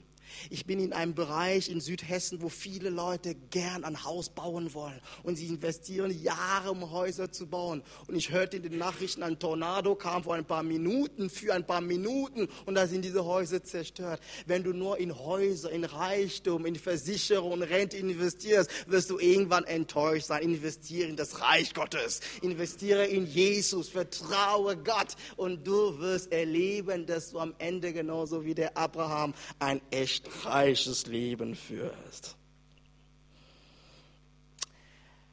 Ich 0.50 0.66
bin 0.66 0.80
in 0.80 0.92
einem 0.92 1.14
Bereich 1.14 1.68
in 1.68 1.80
Südhessen, 1.80 2.42
wo 2.42 2.48
viele 2.48 2.90
Leute 2.90 3.34
gern 3.50 3.84
ein 3.84 4.04
Haus 4.04 4.28
bauen 4.28 4.74
wollen. 4.74 5.00
Und 5.22 5.36
sie 5.36 5.46
investieren 5.46 6.10
Jahre, 6.22 6.70
um 6.70 6.90
Häuser 6.90 7.30
zu 7.30 7.46
bauen. 7.46 7.82
Und 8.06 8.16
ich 8.16 8.30
hörte 8.30 8.56
in 8.56 8.62
den 8.62 8.78
Nachrichten, 8.78 9.22
ein 9.22 9.38
Tornado 9.38 9.94
kam 9.94 10.24
vor 10.24 10.34
ein 10.34 10.44
paar 10.44 10.62
Minuten, 10.62 11.30
für 11.30 11.54
ein 11.54 11.66
paar 11.66 11.80
Minuten. 11.80 12.48
Und 12.66 12.74
da 12.74 12.86
sind 12.86 13.04
diese 13.04 13.24
Häuser 13.24 13.62
zerstört. 13.62 14.20
Wenn 14.46 14.64
du 14.64 14.72
nur 14.72 14.98
in 14.98 15.18
Häuser, 15.18 15.70
in 15.70 15.84
Reichtum, 15.84 16.66
in 16.66 16.76
Versicherung, 16.76 17.62
Rente 17.62 17.96
investierst, 17.96 18.70
wirst 18.86 19.10
du 19.10 19.18
irgendwann 19.18 19.64
enttäuscht 19.64 20.26
sein. 20.26 20.42
Investiere 20.42 21.08
in 21.08 21.16
das 21.16 21.40
Reich 21.40 21.74
Gottes. 21.74 22.20
Investiere 22.42 23.06
in 23.06 23.26
Jesus. 23.26 23.88
Vertraue 23.88 24.76
Gott. 24.76 25.14
Und 25.36 25.66
du 25.66 25.98
wirst 25.98 26.32
erleben, 26.32 27.06
dass 27.06 27.30
du 27.30 27.38
am 27.38 27.54
Ende 27.58 27.92
genauso 27.92 28.44
wie 28.44 28.54
der 28.54 28.76
Abraham 28.76 29.34
ein 29.58 29.80
echt 30.14 30.44
reiches 30.44 31.06
Leben 31.06 31.56
führst. 31.56 32.36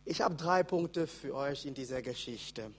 Ich 0.06 0.22
habe 0.22 0.36
drei 0.36 0.64
Punkte 0.64 1.06
für 1.06 1.36
euch 1.36 1.66
in 1.66 1.76
dieser 1.76 2.02
Geschichte. 2.02 2.72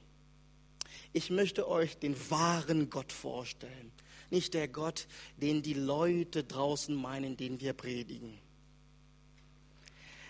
Ich 1.12 1.30
möchte 1.30 1.68
euch 1.68 1.96
den 1.98 2.16
wahren 2.30 2.90
Gott 2.90 3.12
vorstellen, 3.12 3.92
nicht 4.30 4.54
der 4.54 4.66
Gott, 4.66 5.06
den 5.36 5.62
die 5.62 5.74
Leute 5.74 6.42
draußen 6.42 6.94
meinen, 6.94 7.36
den 7.36 7.60
wir 7.60 7.72
predigen. 7.72 8.36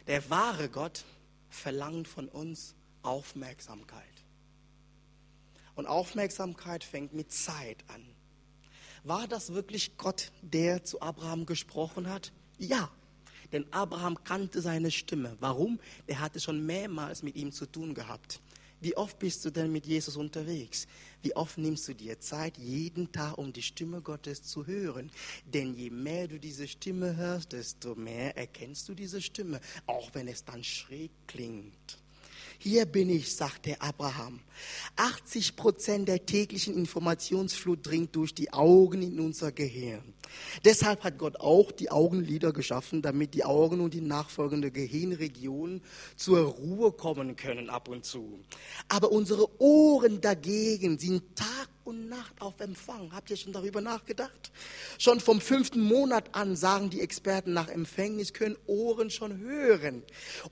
Der 0.09 0.29
wahre 0.29 0.69
Gott 0.69 1.05
verlangt 1.49 2.07
von 2.07 2.29
uns 2.29 2.75
Aufmerksamkeit. 3.03 4.03
Und 5.75 5.87
Aufmerksamkeit 5.87 6.85
fängt 6.85 7.15
mit 7.15 7.33
Zeit 7.33 7.79
an. 7.89 8.05
War 9.05 9.27
das 9.27 9.53
wirklich 9.53 9.97
Gott, 9.97 10.31
der 10.43 10.85
zu 10.85 11.01
Abraham 11.01 11.45
gesprochen 11.45 12.09
hat? 12.09 12.33
Ja, 12.59 12.89
denn 13.53 13.67
Abraham 13.73 14.23
kannte 14.23 14.63
seine 14.63 14.93
Stimme. 14.93 15.37
Warum? 15.41 15.81
Er 16.07 16.21
hatte 16.21 16.39
schon 16.41 16.65
mehrmals 16.65 17.25
mit 17.25 17.35
ihm 17.35 17.51
zu 17.51 17.67
tun 17.67 17.95
gehabt. 17.95 18.41
Wie 18.81 18.97
oft 18.97 19.19
bist 19.19 19.45
du 19.45 19.51
denn 19.51 19.71
mit 19.71 19.87
Jesus 19.87 20.17
unterwegs? 20.17 20.87
Wie 21.23 21.37
oft 21.37 21.59
nimmst 21.59 21.87
du 21.87 21.95
dir 21.95 22.19
Zeit, 22.19 22.59
jeden 22.59 23.13
Tag, 23.13 23.39
um 23.39 23.53
die 23.53 23.63
Stimme 23.63 24.01
Gottes 24.01 24.43
zu 24.43 24.67
hören? 24.67 25.11
Denn 25.47 25.75
je 25.75 25.91
mehr 25.91 26.29
du 26.29 26.39
diese 26.39 26.67
Stimme 26.67 27.17
hörst, 27.17 27.53
desto 27.53 27.95
mehr 27.95 28.37
erkennst 28.37 28.89
du 28.89 28.95
diese 28.95 29.21
Stimme, 29.21 29.61
auch 29.87 30.11
wenn 30.15 30.27
es 30.27 30.45
dann 30.45 30.65
schräg 30.65 31.11
klingt. 31.27 32.02
Hier 32.65 32.87
bin 32.87 33.11
ich, 33.11 33.35
sagte 33.35 33.81
Abraham. 33.81 34.39
80 34.95 35.57
Prozent 35.57 36.07
der 36.07 36.25
täglichen 36.27 36.77
Informationsflut 36.77 37.85
dringt 37.85 38.15
durch 38.15 38.37
die 38.37 38.53
Augen 38.53 39.03
in 39.03 39.19
unser 39.19 39.51
Gehirn. 39.51 40.15
Deshalb 40.65 41.03
hat 41.03 41.19
Gott 41.19 41.41
auch 41.41 41.73
die 41.73 41.91
Augenlider 41.91 42.53
geschaffen, 42.53 43.03
damit 43.03 43.35
die 43.35 43.45
Augen 43.45 43.81
und 43.81 43.95
die 43.95 44.01
nachfolgende 44.01 44.71
Gehirnregion 44.71 45.83
zur 46.15 46.39
Ruhe 46.39 46.93
kommen 46.93 47.35
können 47.35 47.69
ab 47.69 47.89
und 47.89 48.05
zu. 48.05 48.39
Aber 48.89 49.11
unsere 49.11 49.61
Ohren 49.61 50.21
dagegen 50.21 51.01
sind 51.01 51.35
Tag 51.35 51.69
und 51.85 52.09
Nacht 52.09 52.41
auf 52.41 52.61
Empfang. 52.61 53.13
Habt 53.13 53.31
ihr 53.31 53.37
schon 53.37 53.53
darüber 53.53 53.81
nachgedacht? 53.81 54.53
Schon 54.99 55.21
vom 55.21 55.41
fünften 55.41 55.81
Monat 55.81 56.35
an 56.35 56.57
sagen 56.57 56.91
die 56.91 57.01
Experten, 57.01 57.53
nach 57.53 57.69
Empfängnis 57.69 58.33
können 58.33 58.57
Ohren 58.67 59.11
schon 59.11 59.39
hören. 59.39 60.03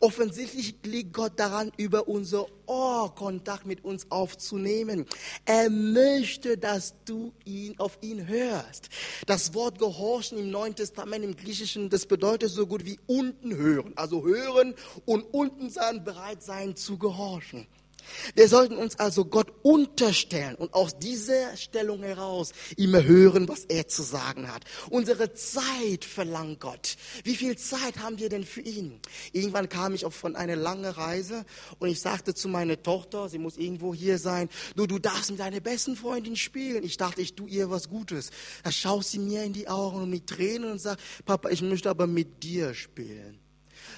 Offensichtlich 0.00 0.74
liegt 0.84 1.12
Gott 1.12 1.32
daran, 1.36 1.72
über 1.76 2.08
unser 2.08 2.46
Ohrkontakt 2.66 3.66
mit 3.66 3.84
uns 3.84 4.10
aufzunehmen. 4.10 5.06
Er 5.44 5.70
möchte, 5.70 6.58
dass 6.58 6.94
du 7.04 7.32
ihn 7.44 7.78
auf 7.78 7.98
ihn 8.00 8.26
hörst. 8.26 8.88
Das 9.26 9.54
Wort 9.54 9.78
Gehorchen 9.78 10.38
im 10.38 10.50
Neuen 10.50 10.74
Testament 10.74 11.24
im 11.24 11.36
Griechischen, 11.36 11.90
das 11.90 12.06
bedeutet 12.06 12.50
so 12.50 12.66
gut 12.66 12.84
wie 12.84 12.98
unten 13.06 13.56
hören. 13.56 13.92
Also 13.96 14.24
hören 14.24 14.74
und 15.04 15.22
unten 15.32 15.70
sein, 15.70 16.04
bereit 16.04 16.42
sein 16.42 16.76
zu 16.76 16.98
gehorchen. 16.98 17.66
Wir 18.34 18.48
sollten 18.48 18.76
uns 18.76 18.98
also 18.98 19.24
Gott 19.24 19.52
unterstellen 19.62 20.54
und 20.54 20.74
aus 20.74 20.98
dieser 20.98 21.56
Stellung 21.56 22.02
heraus 22.02 22.52
immer 22.76 23.02
hören, 23.02 23.48
was 23.48 23.64
er 23.64 23.88
zu 23.88 24.02
sagen 24.02 24.52
hat. 24.52 24.64
Unsere 24.90 25.32
Zeit 25.34 26.04
verlangt 26.04 26.60
Gott. 26.60 26.96
Wie 27.24 27.36
viel 27.36 27.56
Zeit 27.56 27.98
haben 27.98 28.18
wir 28.18 28.28
denn 28.28 28.44
für 28.44 28.60
ihn? 28.60 29.00
Irgendwann 29.32 29.68
kam 29.68 29.94
ich 29.94 30.04
auf 30.04 30.14
von 30.14 30.36
einer 30.36 30.56
langen 30.56 30.84
Reise 30.84 31.44
und 31.78 31.88
ich 31.88 32.00
sagte 32.00 32.34
zu 32.34 32.48
meiner 32.48 32.82
Tochter, 32.82 33.28
sie 33.28 33.38
muss 33.38 33.56
irgendwo 33.56 33.94
hier 33.94 34.18
sein, 34.18 34.48
du, 34.76 34.86
du 34.86 34.98
darfst 34.98 35.30
mit 35.30 35.40
deiner 35.40 35.60
besten 35.60 35.96
Freundin 35.96 36.36
spielen. 36.36 36.84
Ich 36.84 36.96
dachte, 36.96 37.22
ich 37.22 37.34
tue 37.34 37.48
ihr 37.48 37.70
was 37.70 37.88
Gutes. 37.88 38.30
Da 38.62 38.70
schaut 38.70 39.06
sie 39.06 39.18
mir 39.18 39.44
in 39.44 39.52
die 39.52 39.68
Augen 39.68 40.02
und 40.02 40.10
mit 40.10 40.26
Tränen 40.26 40.72
und 40.72 40.78
sagt, 40.78 41.00
Papa, 41.24 41.48
ich 41.48 41.62
möchte 41.62 41.90
aber 41.90 42.06
mit 42.06 42.42
dir 42.42 42.74
spielen. 42.74 43.38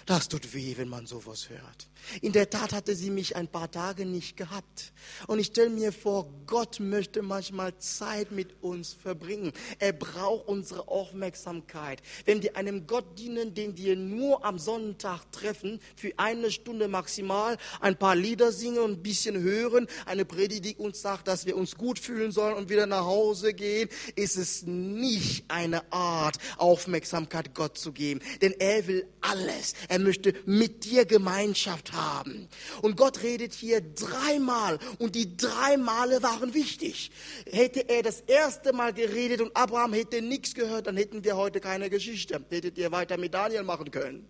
Das 0.06 0.28
tut 0.28 0.54
weh, 0.54 0.76
wenn 0.76 0.88
man 0.88 1.06
sowas 1.06 1.48
hört. 1.48 1.88
In 2.20 2.32
der 2.32 2.50
Tat 2.50 2.72
hatte 2.72 2.96
sie 2.96 3.10
mich 3.10 3.36
ein 3.36 3.48
paar 3.48 3.70
Tage 3.70 4.04
nicht 4.04 4.36
gehabt. 4.36 4.92
Und 5.28 5.38
ich 5.38 5.46
stelle 5.48 5.70
mir 5.70 5.92
vor, 5.92 6.28
Gott 6.46 6.80
möchte 6.80 7.22
manchmal 7.22 7.76
Zeit 7.78 8.32
mit 8.32 8.62
uns 8.62 8.92
verbringen. 8.92 9.52
Er 9.78 9.92
braucht 9.92 10.48
unsere 10.48 10.88
Aufmerksamkeit. 10.88 12.02
Wenn 12.24 12.42
wir 12.42 12.56
einem 12.56 12.86
Gott 12.86 13.18
dienen, 13.18 13.54
den 13.54 13.76
wir 13.76 13.94
nur 13.96 14.44
am 14.44 14.58
Sonntag 14.58 15.30
treffen, 15.30 15.80
für 15.94 16.12
eine 16.16 16.50
Stunde 16.50 16.88
maximal, 16.88 17.56
ein 17.80 17.96
paar 17.96 18.16
Lieder 18.16 18.50
singen 18.50 18.78
und 18.78 18.92
ein 18.92 19.02
bisschen 19.02 19.40
hören, 19.40 19.86
eine 20.06 20.24
Predigt, 20.24 20.64
die 20.64 20.76
uns 20.76 21.00
sagt, 21.00 21.28
dass 21.28 21.46
wir 21.46 21.56
uns 21.56 21.76
gut 21.76 21.98
fühlen 21.98 22.32
sollen 22.32 22.56
und 22.56 22.68
wieder 22.68 22.86
nach 22.86 23.04
Hause 23.04 23.54
gehen, 23.54 23.88
ist 24.16 24.36
es 24.36 24.62
nicht 24.64 25.44
eine 25.48 25.90
Art, 25.92 26.38
Aufmerksamkeit 26.56 27.54
Gott 27.54 27.78
zu 27.78 27.92
geben. 27.92 28.20
Denn 28.40 28.52
er 28.58 28.86
will 28.86 29.06
alles. 29.20 29.74
Er 29.92 29.98
möchte 29.98 30.32
mit 30.46 30.86
dir 30.86 31.04
Gemeinschaft 31.04 31.92
haben. 31.92 32.48
Und 32.80 32.96
Gott 32.96 33.22
redet 33.22 33.52
hier 33.52 33.82
dreimal 33.82 34.78
und 34.98 35.14
die 35.14 35.36
drei 35.36 35.76
Male 35.76 36.22
waren 36.22 36.54
wichtig. 36.54 37.10
Hätte 37.44 37.80
er 37.90 38.02
das 38.02 38.20
erste 38.20 38.72
Mal 38.72 38.94
geredet 38.94 39.42
und 39.42 39.54
Abraham 39.54 39.92
hätte 39.92 40.22
nichts 40.22 40.54
gehört, 40.54 40.86
dann 40.86 40.96
hätten 40.96 41.24
wir 41.24 41.36
heute 41.36 41.60
keine 41.60 41.90
Geschichte. 41.90 42.42
Hättet 42.48 42.78
ihr 42.78 42.90
weiter 42.90 43.18
mit 43.18 43.34
Daniel 43.34 43.64
machen 43.64 43.90
können. 43.90 44.26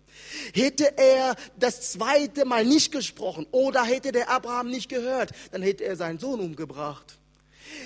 Hätte 0.53 0.97
er 0.97 1.37
das 1.57 1.93
zweite 1.93 2.43
Mal 2.43 2.65
nicht 2.65 2.91
gesprochen 2.91 3.47
oder 3.51 3.85
hätte 3.85 4.11
der 4.11 4.29
Abraham 4.29 4.69
nicht 4.69 4.89
gehört, 4.89 5.31
dann 5.53 5.61
hätte 5.61 5.85
er 5.85 5.95
seinen 5.95 6.19
Sohn 6.19 6.41
umgebracht. 6.41 7.19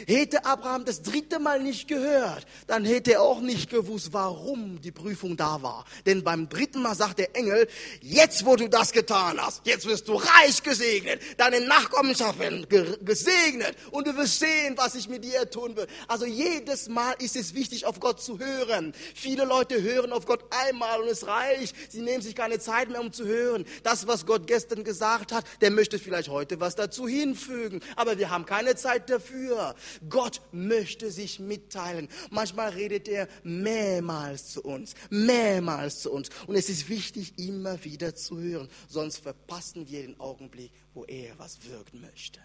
Hätte 0.06 0.45
Abraham 0.45 0.86
das 0.86 1.02
dritte 1.02 1.39
Mal 1.39 1.62
nicht 1.62 1.88
gehört, 1.88 2.45
dann 2.67 2.86
hätte 2.86 3.13
er 3.13 3.21
auch 3.21 3.41
nicht 3.41 3.69
gewusst, 3.69 4.10
warum 4.12 4.82
die 4.82 4.91
Prüfung 4.91 5.38
da 5.38 5.62
war. 5.62 5.86
Denn 6.06 6.23
beim 6.23 6.50
dritten 6.50 6.82
Mal 6.82 6.95
sagt 6.95 7.19
der 7.19 7.36
Engel, 7.36 7.67
jetzt 8.02 8.45
wo 8.45 8.56
du 8.56 8.69
das 8.69 8.91
getan 8.91 9.39
hast, 9.39 9.62
jetzt 9.65 9.86
wirst 9.86 10.08
du 10.08 10.15
reich 10.15 10.63
gesegnet, 10.63 11.21
deine 11.38 11.62
Nachkommenschaft 11.62 12.39
werden 12.39 12.67
gesegnet 12.69 13.76
und 13.91 14.08
du 14.08 14.15
wirst 14.17 14.39
sehen, 14.39 14.76
was 14.78 14.95
ich 14.95 15.10
mit 15.10 15.23
dir 15.23 15.50
tun 15.50 15.76
will. 15.76 15.88
Also 16.08 16.26
jedes 16.26 16.89
Mal 16.89 17.15
ist 17.19 17.36
es 17.36 17.54
wichtig, 17.54 17.86
auf 17.86 18.00
Gott 18.00 18.21
zu 18.21 18.39
hören. 18.39 18.93
Viele 19.15 19.45
Leute 19.45 19.82
hören 19.82 20.12
auf 20.12 20.26
Gott 20.26 20.43
einmal 20.50 21.02
und 21.02 21.08
es 21.08 21.28
reicht. 21.28 21.76
Sie 21.91 22.02
nehmen 22.02 22.21
sich 22.21 22.36
keine 22.36 22.60
Zeit 22.60 22.89
mehr, 22.89 23.02
um 23.02 23.12
zu 23.12 23.26
hören. 23.26 23.65
Das, 23.84 24.08
was 24.08 24.26
Gott 24.26 24.47
gestern 24.47 24.84
gesagt 24.84 25.32
hat, 25.32 25.45
der 25.62 25.71
möchte 25.71 26.00
vielleicht 26.00 26.30
heute 26.30 26.60
was 26.60 26.76
dazu 26.76 27.08
hinfügen. 27.08 27.82
Aber 27.95 28.17
wir 28.17 28.30
haben 28.30 28.45
keine 28.45 28.76
Zeit 28.76 29.10
dafür. 29.10 29.76
Gott 30.09 30.41
möchte 30.51 31.11
sich 31.11 31.39
mitteilen. 31.39 32.07
Manchmal 32.29 32.69
redet 32.69 33.07
er 33.07 33.27
mehrmals 33.43 34.51
zu 34.51 34.63
uns, 34.63 34.93
mehrmals 35.09 36.01
zu 36.01 36.11
uns. 36.11 36.29
Und 36.47 36.55
es 36.55 36.69
ist 36.69 36.89
wichtig, 36.89 37.37
immer 37.37 37.83
wieder 37.83 38.15
zu 38.15 38.39
hören. 38.39 38.69
Sonst 38.87 39.17
verpassen 39.17 39.87
wir 39.89 40.01
den 40.01 40.19
Augenblick, 40.19 40.71
wo 40.93 41.05
er 41.05 41.37
was 41.39 41.63
wirken 41.65 42.01
möchte. 42.01 42.39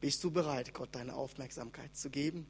Bist 0.00 0.24
du 0.24 0.30
bereit, 0.30 0.72
Gott 0.72 0.90
deine 0.92 1.14
Aufmerksamkeit 1.14 1.94
zu 1.94 2.08
geben? 2.10 2.46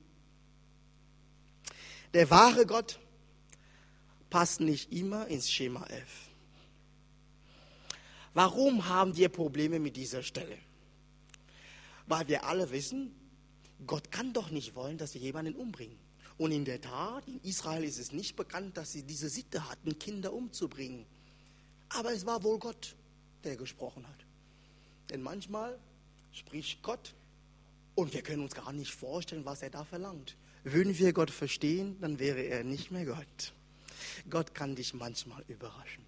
Der 2.14 2.31
wahre 2.31 2.66
Gott 2.66 2.98
passt 4.31 4.61
nicht 4.61 4.92
immer 4.92 5.26
ins 5.26 5.50
Schema 5.50 5.85
F. 5.87 6.31
Warum 8.35 8.88
haben 8.88 9.16
wir 9.16 9.29
Probleme 9.29 9.81
mit 9.81 9.96
dieser 9.96 10.22
Stelle? 10.22 10.57
Weil 12.07 12.29
wir 12.29 12.44
alle 12.44 12.70
wissen, 12.70 13.14
Gott 13.87 14.11
kann 14.11 14.33
doch 14.33 14.51
nicht 14.51 14.75
wollen, 14.75 14.99
dass 14.99 15.14
wir 15.14 15.21
jemanden 15.21 15.55
umbringen. 15.55 15.99
Und 16.38 16.53
in 16.53 16.64
der 16.64 16.81
Tat, 16.81 17.27
in 17.29 17.40
Israel 17.43 17.85
ist 17.85 17.99
es 17.99 18.12
nicht 18.12 18.37
bekannt, 18.37 18.77
dass 18.77 18.93
sie 18.93 19.03
diese 19.03 19.29
Sitte 19.29 19.69
hatten, 19.69 19.99
Kinder 19.99 20.33
umzubringen. 20.33 21.05
Aber 21.90 22.12
es 22.12 22.25
war 22.25 22.43
wohl 22.43 22.59
Gott, 22.59 22.95
der 23.45 23.57
gesprochen 23.57 24.07
hat. 24.07 24.25
Denn 25.11 25.23
manchmal 25.23 25.79
spricht 26.33 26.83
Gott 26.83 27.14
und 27.95 28.14
wir 28.14 28.23
können 28.23 28.43
uns 28.43 28.55
gar 28.55 28.73
nicht 28.73 28.95
vorstellen, 28.95 29.45
was 29.45 29.62
er 29.62 29.71
da 29.71 29.85
verlangt. 29.85 30.37
Würden 30.64 30.99
wir 30.99 31.12
Gott 31.12 31.31
verstehen, 31.31 31.97
dann 32.01 32.19
wäre 32.19 32.40
er 32.40 32.64
nicht 32.64 32.90
mehr 32.90 33.05
Gott. 33.05 33.53
Gott 34.29 34.55
kann 34.55 34.77
dich 34.77 34.95
manchmal 34.95 35.43
überraschen. 35.49 36.05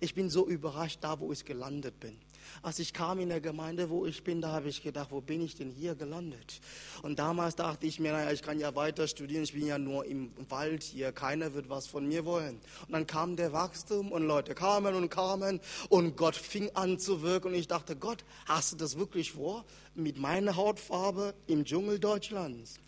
Ich 0.00 0.14
bin 0.14 0.30
so 0.30 0.46
überrascht 0.46 0.98
da, 1.02 1.18
wo 1.20 1.32
ich 1.32 1.44
gelandet 1.44 1.98
bin. 2.00 2.16
Als 2.62 2.78
ich 2.78 2.92
kam 2.92 3.18
in 3.20 3.28
der 3.28 3.40
Gemeinde, 3.40 3.90
wo 3.90 4.06
ich 4.06 4.22
bin, 4.22 4.40
da 4.40 4.52
habe 4.52 4.68
ich 4.68 4.82
gedacht, 4.82 5.10
wo 5.10 5.20
bin 5.20 5.40
ich 5.40 5.54
denn 5.54 5.70
hier 5.70 5.94
gelandet? 5.94 6.60
Und 7.02 7.18
damals 7.18 7.56
dachte 7.56 7.86
ich 7.86 8.00
mir, 8.00 8.12
naja, 8.12 8.30
ich 8.30 8.42
kann 8.42 8.58
ja 8.58 8.74
weiter 8.74 9.08
studieren, 9.08 9.42
ich 9.42 9.52
bin 9.52 9.66
ja 9.66 9.78
nur 9.78 10.04
im 10.04 10.30
Wald 10.48 10.82
hier, 10.82 11.12
keiner 11.12 11.54
wird 11.54 11.68
was 11.68 11.86
von 11.86 12.06
mir 12.06 12.24
wollen. 12.24 12.60
Und 12.86 12.92
dann 12.92 13.06
kam 13.06 13.36
der 13.36 13.52
Wachstum 13.52 14.12
und 14.12 14.26
Leute 14.26 14.54
kamen 14.54 14.94
und 14.94 15.10
kamen 15.10 15.60
und 15.88 16.16
Gott 16.16 16.36
fing 16.36 16.70
an 16.74 16.98
zu 16.98 17.22
wirken 17.22 17.48
und 17.48 17.54
ich 17.54 17.68
dachte, 17.68 17.96
Gott, 17.96 18.24
hast 18.46 18.72
du 18.72 18.76
das 18.76 18.98
wirklich 18.98 19.32
vor? 19.32 19.64
Mit 19.94 20.18
meiner 20.18 20.56
Hautfarbe 20.56 21.34
im 21.46 21.64
Dschungel 21.64 21.98
Deutschlands? 21.98 22.78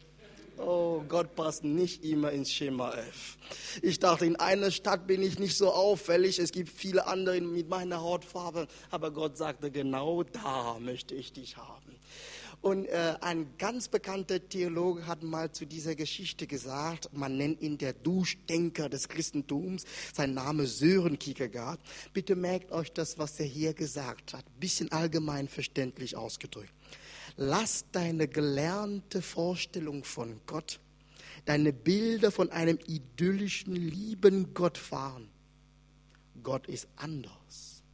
Oh, 0.58 1.04
Gott 1.08 1.36
passt 1.36 1.62
nicht 1.62 2.04
immer 2.04 2.32
ins 2.32 2.52
Schema 2.52 2.92
F. 2.94 3.38
Ich 3.80 4.00
dachte, 4.00 4.26
in 4.26 4.36
einer 4.36 4.70
Stadt 4.70 5.06
bin 5.06 5.22
ich 5.22 5.38
nicht 5.38 5.56
so 5.56 5.70
auffällig. 5.70 6.38
Es 6.38 6.50
gibt 6.50 6.68
viele 6.68 7.06
andere 7.06 7.40
mit 7.40 7.68
meiner 7.68 8.00
Hautfarbe. 8.00 8.66
Aber 8.90 9.12
Gott 9.12 9.36
sagte, 9.36 9.70
genau 9.70 10.24
da 10.24 10.78
möchte 10.80 11.14
ich 11.14 11.32
dich 11.32 11.56
haben. 11.56 11.96
Und 12.60 12.86
äh, 12.86 13.14
ein 13.20 13.46
ganz 13.56 13.86
bekannter 13.86 14.48
Theologe 14.48 15.06
hat 15.06 15.22
mal 15.22 15.52
zu 15.52 15.64
dieser 15.64 15.94
Geschichte 15.94 16.48
gesagt, 16.48 17.08
man 17.12 17.36
nennt 17.36 17.60
ihn 17.60 17.78
der 17.78 17.92
Duschdenker 17.92 18.88
des 18.88 19.08
Christentums, 19.08 19.84
sein 20.12 20.34
Name 20.34 20.66
Sören 20.66 21.20
Kierkegaard. 21.20 21.78
Bitte 22.12 22.34
merkt 22.34 22.72
euch 22.72 22.92
das, 22.92 23.16
was 23.16 23.38
er 23.38 23.46
hier 23.46 23.74
gesagt 23.74 24.34
hat, 24.34 24.44
bisschen 24.58 24.90
allgemein 24.90 25.46
verständlich 25.46 26.16
ausgedrückt. 26.16 26.72
Lass 27.40 27.84
deine 27.92 28.26
gelernte 28.26 29.22
Vorstellung 29.22 30.02
von 30.02 30.40
Gott, 30.44 30.80
deine 31.44 31.72
Bilder 31.72 32.32
von 32.32 32.50
einem 32.50 32.80
idyllischen, 32.88 33.76
lieben 33.76 34.54
Gott 34.54 34.76
fahren. 34.76 35.28
Gott 36.42 36.66
ist 36.66 36.88
anders. 36.96 37.84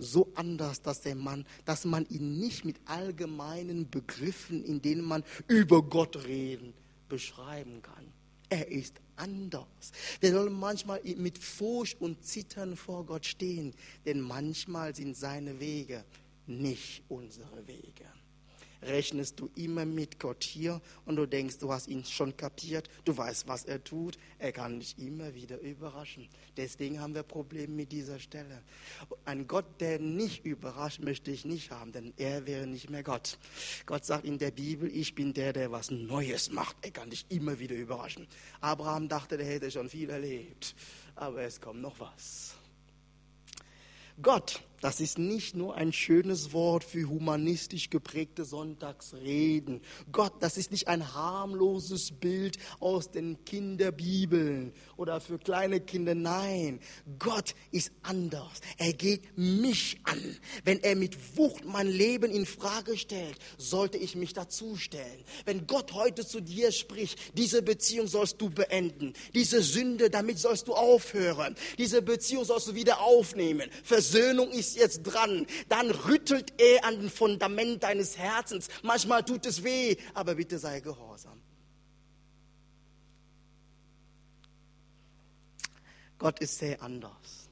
So 0.00 0.32
anders, 0.34 0.82
dass, 0.82 1.02
der 1.02 1.14
Mann, 1.14 1.46
dass 1.64 1.84
man 1.84 2.04
ihn 2.08 2.40
nicht 2.40 2.64
mit 2.64 2.80
allgemeinen 2.86 3.88
Begriffen, 3.88 4.64
in 4.64 4.82
denen 4.82 5.04
man 5.04 5.22
über 5.46 5.82
Gott 5.82 6.24
reden, 6.24 6.74
beschreiben 7.08 7.82
kann. 7.82 8.12
Er 8.48 8.66
ist 8.72 8.96
anders. 9.14 9.92
Wir 10.18 10.32
sollen 10.32 10.52
manchmal 10.52 11.00
mit 11.16 11.38
Furcht 11.38 12.00
und 12.00 12.24
Zittern 12.24 12.74
vor 12.74 13.06
Gott 13.06 13.24
stehen, 13.24 13.72
denn 14.04 14.20
manchmal 14.20 14.96
sind 14.96 15.16
seine 15.16 15.60
Wege 15.60 16.04
nicht 16.48 17.04
unsere 17.08 17.68
Wege 17.68 18.10
rechnest 18.82 19.40
du 19.40 19.50
immer 19.54 19.84
mit 19.84 20.18
Gott 20.18 20.44
hier 20.44 20.80
und 21.04 21.16
du 21.16 21.26
denkst, 21.26 21.58
du 21.58 21.72
hast 21.72 21.88
ihn 21.88 22.04
schon 22.04 22.36
kapiert, 22.36 22.88
du 23.04 23.16
weißt, 23.16 23.48
was 23.48 23.64
er 23.64 23.82
tut. 23.82 24.18
Er 24.38 24.52
kann 24.52 24.80
dich 24.80 24.98
immer 24.98 25.34
wieder 25.34 25.60
überraschen. 25.60 26.28
Deswegen 26.56 27.00
haben 27.00 27.14
wir 27.14 27.22
Probleme 27.22 27.74
mit 27.74 27.92
dieser 27.92 28.18
Stelle. 28.18 28.62
Ein 29.24 29.46
Gott, 29.46 29.80
der 29.80 29.98
nicht 29.98 30.44
überrascht, 30.44 31.00
möchte 31.00 31.30
ich 31.30 31.44
nicht 31.44 31.70
haben, 31.70 31.92
denn 31.92 32.12
er 32.16 32.46
wäre 32.46 32.66
nicht 32.66 32.90
mehr 32.90 33.02
Gott. 33.02 33.38
Gott 33.86 34.04
sagt 34.04 34.24
in 34.24 34.38
der 34.38 34.50
Bibel, 34.50 34.90
ich 34.94 35.14
bin 35.14 35.34
der, 35.34 35.52
der 35.52 35.72
was 35.72 35.90
Neues 35.90 36.50
macht. 36.50 36.76
Er 36.82 36.90
kann 36.90 37.10
dich 37.10 37.26
immer 37.28 37.58
wieder 37.58 37.74
überraschen. 37.74 38.26
Abraham 38.60 39.08
dachte, 39.08 39.36
der 39.36 39.46
hätte 39.46 39.70
schon 39.70 39.88
viel 39.88 40.10
erlebt, 40.10 40.74
aber 41.14 41.42
es 41.42 41.60
kommt 41.60 41.80
noch 41.80 41.98
was. 42.00 42.54
Gott 44.22 44.62
das 44.80 45.00
ist 45.00 45.18
nicht 45.18 45.54
nur 45.54 45.74
ein 45.74 45.92
schönes 45.92 46.52
Wort 46.52 46.84
für 46.84 47.08
humanistisch 47.08 47.90
geprägte 47.90 48.44
Sonntagsreden. 48.44 49.82
Gott, 50.10 50.32
das 50.40 50.56
ist 50.56 50.72
nicht 50.72 50.88
ein 50.88 51.14
harmloses 51.14 52.12
Bild 52.12 52.56
aus 52.78 53.10
den 53.10 53.44
Kinderbibeln 53.44 54.72
oder 54.96 55.20
für 55.20 55.38
kleine 55.38 55.80
Kinder. 55.80 56.14
Nein, 56.14 56.80
Gott 57.18 57.54
ist 57.70 57.92
anders. 58.02 58.60
Er 58.78 58.94
geht 58.94 59.36
mich 59.36 59.98
an. 60.04 60.36
Wenn 60.64 60.80
er 60.80 60.96
mit 60.96 61.36
Wucht 61.36 61.64
mein 61.66 61.88
Leben 61.88 62.30
in 62.30 62.46
Frage 62.46 62.96
stellt, 62.96 63.38
sollte 63.58 63.98
ich 63.98 64.16
mich 64.16 64.32
dazu 64.32 64.76
stellen. 64.76 65.24
Wenn 65.44 65.66
Gott 65.66 65.92
heute 65.92 66.26
zu 66.26 66.40
dir 66.40 66.72
spricht, 66.72 67.18
diese 67.36 67.62
Beziehung 67.62 68.06
sollst 68.06 68.40
du 68.40 68.48
beenden. 68.48 69.12
Diese 69.34 69.62
Sünde, 69.62 70.08
damit 70.08 70.38
sollst 70.38 70.68
du 70.68 70.74
aufhören. 70.74 71.54
Diese 71.76 72.00
Beziehung 72.00 72.44
sollst 72.44 72.68
du 72.68 72.74
wieder 72.74 73.00
aufnehmen. 73.00 73.68
Versöhnung 73.82 74.50
ist 74.50 74.69
ist 74.70 74.76
jetzt 74.76 75.02
dran. 75.02 75.46
Dann 75.68 75.90
rüttelt 75.90 76.52
er 76.60 76.84
an 76.84 77.00
dem 77.00 77.10
Fundament 77.10 77.82
deines 77.82 78.16
Herzens. 78.16 78.68
Manchmal 78.82 79.24
tut 79.24 79.46
es 79.46 79.64
weh, 79.64 79.96
aber 80.14 80.34
bitte 80.34 80.58
sei 80.58 80.80
gehorsam. 80.80 81.40
Gott 86.18 86.38
ist 86.40 86.58
sehr 86.58 86.82
anders. 86.82 87.49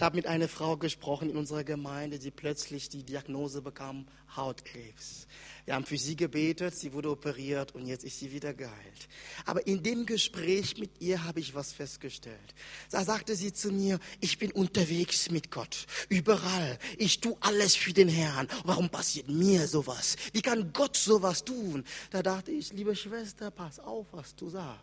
Ich 0.00 0.02
habe 0.02 0.16
mit 0.16 0.26
einer 0.26 0.48
Frau 0.48 0.78
gesprochen 0.78 1.28
in 1.28 1.36
unserer 1.36 1.62
Gemeinde, 1.62 2.18
die 2.18 2.30
plötzlich 2.30 2.88
die 2.88 3.02
Diagnose 3.02 3.60
bekam, 3.60 4.06
Hautkrebs. 4.34 5.26
Wir 5.66 5.74
haben 5.74 5.84
für 5.84 5.98
sie 5.98 6.16
gebetet, 6.16 6.74
sie 6.74 6.94
wurde 6.94 7.10
operiert 7.10 7.74
und 7.74 7.84
jetzt 7.84 8.04
ist 8.04 8.18
sie 8.18 8.32
wieder 8.32 8.54
geheilt. 8.54 9.08
Aber 9.44 9.66
in 9.66 9.82
dem 9.82 10.06
Gespräch 10.06 10.78
mit 10.78 11.02
ihr 11.02 11.22
habe 11.24 11.40
ich 11.40 11.54
was 11.54 11.74
festgestellt. 11.74 12.54
Da 12.90 13.04
sagte 13.04 13.36
sie 13.36 13.52
zu 13.52 13.72
mir, 13.72 13.98
ich 14.22 14.38
bin 14.38 14.52
unterwegs 14.52 15.30
mit 15.30 15.50
Gott, 15.50 15.86
überall. 16.08 16.78
Ich 16.96 17.20
tue 17.20 17.36
alles 17.40 17.76
für 17.76 17.92
den 17.92 18.08
Herrn. 18.08 18.48
Warum 18.64 18.88
passiert 18.88 19.28
mir 19.28 19.68
sowas? 19.68 20.16
Wie 20.32 20.40
kann 20.40 20.72
Gott 20.72 20.96
sowas 20.96 21.44
tun? 21.44 21.84
Da 22.10 22.22
dachte 22.22 22.52
ich, 22.52 22.72
liebe 22.72 22.96
Schwester, 22.96 23.50
pass 23.50 23.78
auf, 23.78 24.06
was 24.12 24.34
du 24.34 24.48
sagst. 24.48 24.80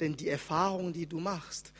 Denn 0.00 0.16
die 0.16 0.28
Erfahrungen, 0.28 0.92
die 0.92 1.06
du 1.06 1.20
machst, 1.20 1.72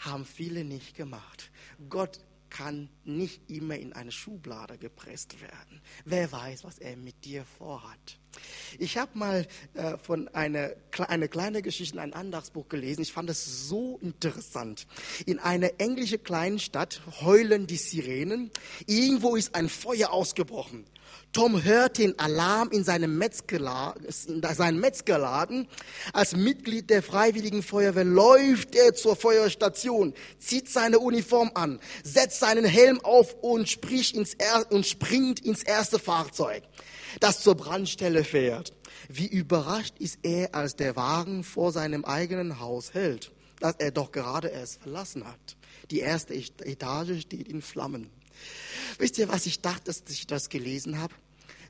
haben 0.00 0.24
viele 0.24 0.64
nicht 0.64 0.96
gemacht. 0.96 1.50
Gott 1.88 2.20
kann 2.50 2.90
nicht 3.04 3.48
immer 3.48 3.76
in 3.76 3.92
eine 3.92 4.12
Schublade 4.12 4.76
gepresst 4.76 5.40
werden. 5.40 5.80
Wer 6.04 6.30
weiß, 6.30 6.64
was 6.64 6.78
er 6.78 6.96
mit 6.96 7.24
dir 7.24 7.44
vorhat. 7.44 8.18
Ich 8.78 8.98
habe 8.98 9.16
mal 9.16 9.46
äh, 9.74 9.96
von 9.98 10.28
einer 10.28 10.72
eine 10.98 11.28
kleine 11.28 11.62
Geschichte 11.62 11.94
in 11.94 12.00
einem 12.00 12.12
Andachtsbuch 12.12 12.68
gelesen. 12.68 13.02
Ich 13.02 13.12
fand 13.12 13.30
das 13.30 13.68
so 13.68 13.98
interessant. 14.02 14.86
In 15.26 15.38
einer 15.38 15.70
englischen 15.78 16.22
kleinen 16.22 16.58
Stadt 16.58 17.00
heulen 17.20 17.66
die 17.66 17.76
Sirenen. 17.76 18.50
Irgendwo 18.86 19.36
ist 19.36 19.54
ein 19.54 19.68
Feuer 19.68 20.10
ausgebrochen. 20.10 20.84
Tom 21.32 21.62
hört 21.62 21.98
den 21.98 22.18
Alarm 22.18 22.70
in 22.72 22.82
seinem, 22.82 23.16
Metzgerladen, 23.16 24.04
in 24.04 24.42
seinem 24.42 24.80
Metzgerladen. 24.80 25.68
Als 26.12 26.34
Mitglied 26.34 26.90
der 26.90 27.04
Freiwilligen 27.04 27.62
Feuerwehr 27.62 28.04
läuft 28.04 28.74
er 28.74 28.94
zur 28.94 29.14
Feuerstation, 29.14 30.12
zieht 30.40 30.68
seine 30.68 30.98
Uniform 30.98 31.52
an, 31.54 31.78
setzt 32.02 32.40
seinen 32.40 32.64
Helm 32.64 33.00
auf 33.02 33.36
und, 33.42 33.70
ins 34.14 34.36
und 34.70 34.86
springt 34.86 35.38
ins 35.40 35.62
erste 35.62 36.00
Fahrzeug, 36.00 36.64
das 37.20 37.42
zur 37.42 37.54
Brandstelle 37.54 38.24
fährt. 38.24 38.72
Wie 39.08 39.28
überrascht 39.28 39.94
ist 40.00 40.18
er, 40.22 40.54
als 40.56 40.74
der 40.74 40.96
Wagen 40.96 41.44
vor 41.44 41.70
seinem 41.70 42.04
eigenen 42.04 42.58
Haus 42.58 42.92
hält, 42.92 43.30
das 43.60 43.76
er 43.78 43.92
doch 43.92 44.10
gerade 44.10 44.48
erst 44.48 44.82
verlassen 44.82 45.24
hat. 45.24 45.56
Die 45.92 46.00
erste 46.00 46.34
Etage 46.34 47.20
steht 47.20 47.48
in 47.48 47.62
Flammen. 47.62 48.10
Wisst 48.98 49.18
ihr, 49.18 49.28
was 49.28 49.46
ich 49.46 49.60
dachte, 49.60 49.84
dass 49.84 50.02
ich 50.08 50.26
das 50.26 50.48
gelesen 50.48 50.98
habe? 50.98 51.14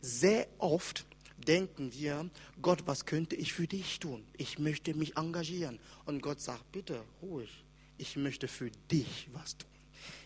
Sehr 0.00 0.46
oft 0.58 1.06
denken 1.46 1.92
wir, 1.92 2.30
Gott, 2.60 2.82
was 2.86 3.06
könnte 3.06 3.36
ich 3.36 3.52
für 3.52 3.66
dich 3.66 3.98
tun? 3.98 4.24
Ich 4.36 4.58
möchte 4.58 4.94
mich 4.94 5.16
engagieren. 5.16 5.78
Und 6.04 6.22
Gott 6.22 6.40
sagt, 6.40 6.70
bitte, 6.72 7.02
ruhig, 7.22 7.64
ich 7.98 8.16
möchte 8.16 8.48
für 8.48 8.70
dich 8.90 9.28
was 9.32 9.56
tun. 9.56 9.70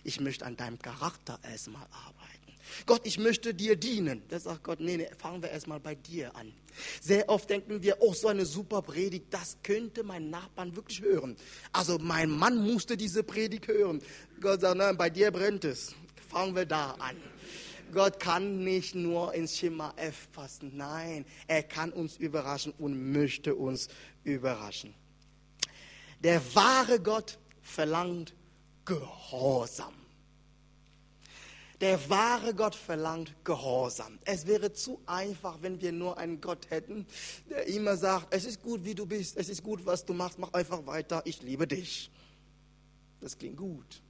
Ich 0.05 0.21
möchte 0.21 0.47
an 0.47 0.57
deinem 0.57 0.79
Charakter 0.79 1.39
erstmal 1.43 1.87
arbeiten. 1.91 2.45
Gott, 2.87 3.03
ich 3.05 3.19
möchte 3.19 3.55
dir 3.55 3.77
dienen. 3.77 4.23
Da 4.29 4.41
sagt 4.41 4.65
Gott, 4.65 4.81
nee, 4.81 4.97
nee, 4.97 5.09
fangen 5.19 5.43
wir 5.43 5.51
erstmal 5.51 5.81
bei 5.81 5.95
dir 5.95 6.35
an. 6.35 6.53
Sehr 7.01 7.29
oft 7.29 7.49
denken 7.51 7.83
wir, 7.83 7.97
oh, 8.01 8.15
so 8.15 8.29
eine 8.29 8.47
super 8.47 8.83
Predigt, 8.83 9.27
das 9.31 9.59
könnte 9.63 10.03
mein 10.03 10.31
Nachbarn 10.31 10.75
wirklich 10.75 11.03
hören. 11.03 11.37
Also 11.73 11.99
mein 11.99 12.31
Mann 12.31 12.57
musste 12.57 12.97
diese 12.97 13.23
Predigt 13.23 13.69
hören. 13.69 14.03
Gott 14.41 14.63
sagt, 14.63 14.79
nein, 14.79 14.97
bei 14.97 15.11
dir 15.11 15.31
brennt 15.31 15.65
es. 15.65 15.95
Fangen 16.35 16.57
wir 16.57 16.67
da 16.67 16.91
an. 16.99 17.17
Gott 17.93 18.19
kann 18.19 18.65
nicht 18.65 18.97
nur 18.97 19.35
ins 19.35 19.57
Schema 19.57 19.95
F 19.95 20.33
passen. 20.33 20.73
Nein, 20.75 21.25
er 21.47 21.63
kann 21.63 21.93
uns 21.93 22.17
überraschen 22.17 22.75
und 22.77 23.13
möchte 23.13 23.55
uns 23.55 23.87
überraschen. 24.25 24.93
Der 26.25 26.43
wahre 26.57 26.99
Gott 26.99 27.39
verlangt 27.63 28.35
Gehorsam. 28.85 29.95
Der 31.81 32.11
wahre 32.11 32.53
Gott 32.53 32.75
verlangt 32.75 33.33
Gehorsam. 33.45 34.19
Es 34.25 34.45
wäre 34.49 34.73
zu 34.73 35.01
einfach, 35.07 35.59
wenn 35.61 35.81
wir 35.81 35.93
nur 35.93 36.19
einen 36.19 36.41
Gott 36.41 36.69
hätten, 36.69 37.07
der 37.49 37.69
immer 37.69 37.97
sagt, 37.97 38.35
es 38.35 38.45
ist 38.45 38.61
gut, 38.61 38.85
wie 38.85 38.97
du 38.97 39.07
bist, 39.07 39.37
es 39.37 39.49
ist 39.49 39.63
gut, 39.63 39.87
was 39.87 40.05
du 40.05 40.15
machst, 40.15 40.41
mach 40.41 40.53
einfach 40.53 40.85
weiter, 40.85 41.23
ich 41.27 41.43
liebe 41.43 41.69
dich. 41.69 42.11
Das 43.21 43.39
klingt 43.39 43.57
gut. 43.57 44.03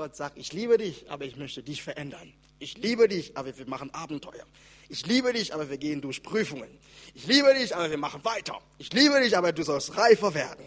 Gott 0.00 0.16
sagt, 0.16 0.38
ich 0.38 0.54
liebe 0.54 0.78
dich, 0.78 1.10
aber 1.10 1.26
ich 1.26 1.36
möchte 1.36 1.62
dich 1.62 1.82
verändern. 1.82 2.32
Ich 2.58 2.78
liebe 2.78 3.06
dich, 3.06 3.36
aber 3.36 3.54
wir 3.58 3.68
machen 3.68 3.92
Abenteuer. 3.92 4.46
Ich 4.92 5.06
liebe 5.06 5.32
dich, 5.32 5.54
aber 5.54 5.70
wir 5.70 5.78
gehen 5.78 6.00
durch 6.00 6.20
Prüfungen. 6.20 6.68
Ich 7.14 7.24
liebe 7.24 7.54
dich, 7.54 7.76
aber 7.76 7.88
wir 7.90 7.96
machen 7.96 8.24
weiter. 8.24 8.58
Ich 8.78 8.92
liebe 8.92 9.20
dich, 9.20 9.36
aber 9.36 9.52
du 9.52 9.62
sollst 9.62 9.96
reifer 9.96 10.34
werden. 10.34 10.64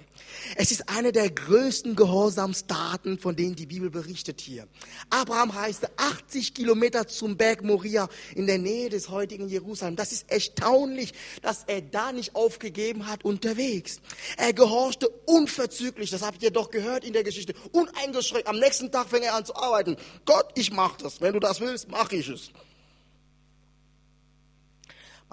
Es 0.55 0.71
ist 0.71 0.87
eine 0.87 1.11
der 1.11 1.29
größten 1.29 1.97
Gehorsamsdaten, 1.97 3.19
von 3.19 3.35
denen 3.35 3.57
die 3.57 3.65
Bibel 3.65 3.89
berichtet 3.89 4.39
hier. 4.39 4.69
Abraham 5.09 5.49
reiste 5.49 5.89
80 5.97 6.53
Kilometer 6.53 7.05
zum 7.05 7.35
Berg 7.35 7.63
Moria 7.63 8.07
in 8.33 8.47
der 8.47 8.59
Nähe 8.59 8.89
des 8.89 9.09
heutigen 9.09 9.49
Jerusalem. 9.49 9.97
Das 9.97 10.13
ist 10.13 10.31
erstaunlich, 10.31 11.11
dass 11.41 11.65
er 11.67 11.81
da 11.81 12.13
nicht 12.13 12.33
aufgegeben 12.33 13.07
hat 13.07 13.25
unterwegs. 13.25 13.99
Er 14.37 14.53
gehorchte 14.53 15.09
unverzüglich, 15.25 16.11
das 16.11 16.21
habt 16.21 16.41
ihr 16.43 16.51
doch 16.51 16.71
gehört 16.71 17.03
in 17.03 17.11
der 17.11 17.25
Geschichte, 17.25 17.55
uneingeschränkt. 17.73 18.47
Am 18.47 18.57
nächsten 18.57 18.89
Tag 18.89 19.09
fing 19.09 19.23
er 19.23 19.35
an 19.35 19.43
zu 19.43 19.53
arbeiten. 19.53 19.97
Gott, 20.23 20.47
ich 20.55 20.71
mach 20.71 20.95
das. 20.95 21.19
Wenn 21.19 21.33
du 21.33 21.41
das 21.41 21.59
willst, 21.59 21.89
mache 21.89 22.15
ich 22.15 22.29
es. 22.29 22.51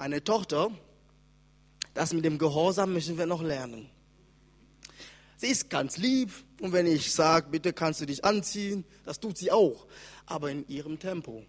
Meine 0.01 0.25
Tochter, 0.25 0.71
das 1.93 2.15
mit 2.15 2.25
dem 2.25 2.39
Gehorsam 2.39 2.95
müssen 2.95 3.19
wir 3.19 3.27
noch 3.27 3.43
lernen. 3.43 3.91
Sie 5.37 5.49
ist 5.49 5.69
ganz 5.69 5.99
lieb 5.99 6.31
und 6.63 6.73
wenn 6.73 6.87
ich 6.87 7.13
sage, 7.13 7.49
bitte 7.51 7.75
kannst 7.75 8.01
du 8.01 8.07
dich 8.07 8.25
anziehen, 8.25 8.87
das 9.05 9.21
tut 9.21 9.37
sie 9.37 9.53
auch, 9.53 9.87
aber 10.25 10.51
in 10.51 10.67
ihrem 10.69 10.99
Tempo. 10.99 11.45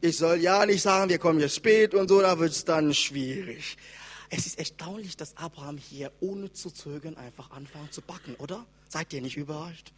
Ich 0.00 0.16
soll 0.16 0.40
ja 0.42 0.64
nicht 0.64 0.80
sagen, 0.80 1.10
wir 1.10 1.18
kommen 1.18 1.40
jetzt 1.40 1.56
spät 1.56 1.92
und 1.92 2.06
so, 2.06 2.20
da 2.20 2.38
wird 2.38 2.52
es 2.52 2.64
dann 2.64 2.94
schwierig. 2.94 3.76
Es 4.30 4.46
ist 4.46 4.60
erstaunlich, 4.60 5.16
dass 5.16 5.36
Abraham 5.36 5.78
hier 5.78 6.12
ohne 6.20 6.52
zu 6.52 6.70
zögern 6.70 7.16
einfach 7.16 7.50
anfängt 7.50 7.92
zu 7.92 8.00
backen, 8.00 8.36
oder? 8.36 8.64
Seid 8.88 9.12
ihr 9.12 9.22
nicht 9.22 9.36
überrascht? 9.36 9.92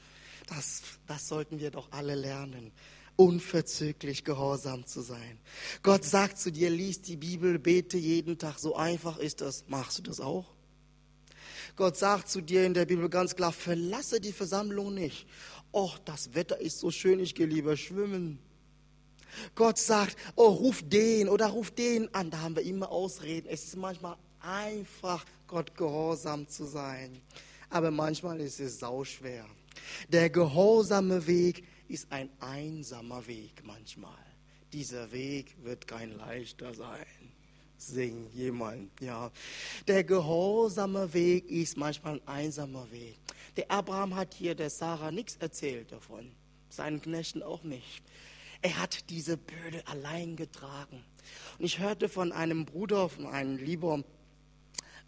Das, 0.46 0.80
das 1.06 1.28
sollten 1.28 1.60
wir 1.60 1.70
doch 1.70 1.92
alle 1.92 2.14
lernen 2.14 2.72
unverzüglich 3.16 4.24
gehorsam 4.24 4.86
zu 4.86 5.00
sein. 5.00 5.38
Gott 5.82 6.04
sagt 6.04 6.38
zu 6.38 6.50
dir, 6.50 6.70
lies 6.70 7.00
die 7.00 7.16
Bibel, 7.16 7.58
bete 7.58 7.96
jeden 7.96 8.38
Tag, 8.38 8.58
so 8.58 8.76
einfach 8.76 9.18
ist 9.18 9.40
das. 9.40 9.64
Machst 9.68 9.98
du 9.98 10.02
das 10.02 10.20
auch? 10.20 10.46
Gott 11.76 11.96
sagt 11.96 12.28
zu 12.28 12.40
dir 12.40 12.64
in 12.64 12.74
der 12.74 12.86
Bibel 12.86 13.08
ganz 13.08 13.34
klar, 13.34 13.52
verlasse 13.52 14.20
die 14.20 14.32
Versammlung 14.32 14.94
nicht. 14.94 15.26
Och, 15.72 15.98
das 16.04 16.34
Wetter 16.34 16.60
ist 16.60 16.78
so 16.78 16.90
schön, 16.90 17.18
ich 17.18 17.34
gehe 17.34 17.46
lieber 17.46 17.76
schwimmen. 17.76 18.38
Gott 19.56 19.78
sagt, 19.78 20.16
oh, 20.36 20.48
ruf 20.48 20.82
den 20.84 21.28
oder 21.28 21.48
ruf 21.48 21.72
den 21.72 22.12
an. 22.14 22.30
Da 22.30 22.40
haben 22.40 22.54
wir 22.54 22.62
immer 22.62 22.90
Ausreden. 22.90 23.48
Es 23.50 23.64
ist 23.64 23.76
manchmal 23.76 24.16
einfach, 24.40 25.24
Gott 25.48 25.76
gehorsam 25.76 26.48
zu 26.48 26.64
sein. 26.64 27.20
Aber 27.70 27.90
manchmal 27.90 28.40
ist 28.40 28.60
es 28.60 28.78
sauschwer. 28.78 29.44
Der 30.08 30.30
gehorsame 30.30 31.26
Weg 31.26 31.64
ist 31.88 32.10
ein 32.10 32.30
einsamer 32.40 33.26
Weg 33.26 33.62
manchmal. 33.64 34.24
Dieser 34.72 35.12
Weg 35.12 35.56
wird 35.62 35.86
kein 35.86 36.16
leichter 36.16 36.74
sein 36.74 37.06
singen 37.86 38.28
jemand, 38.32 39.00
ja. 39.00 39.30
Der 39.86 40.04
gehorsame 40.04 41.12
Weg 41.12 41.50
ist 41.50 41.76
manchmal 41.76 42.14
ein 42.14 42.28
einsamer 42.28 42.90
Weg. 42.90 43.18
Der 43.56 43.70
Abraham 43.70 44.14
hat 44.14 44.34
hier 44.34 44.54
der 44.54 44.70
Sarah 44.70 45.10
nichts 45.10 45.36
erzählt 45.36 45.92
davon, 45.92 46.32
seinen 46.68 47.00
Knechten 47.00 47.42
auch 47.42 47.62
nicht. 47.62 48.02
Er 48.62 48.80
hat 48.80 49.10
diese 49.10 49.36
Bürde 49.36 49.86
allein 49.86 50.36
getragen. 50.36 51.04
Und 51.58 51.64
ich 51.64 51.78
hörte 51.78 52.08
von 52.08 52.32
einem 52.32 52.64
Bruder, 52.64 53.08
von 53.08 53.26
einem 53.26 53.56
lieber 53.56 54.02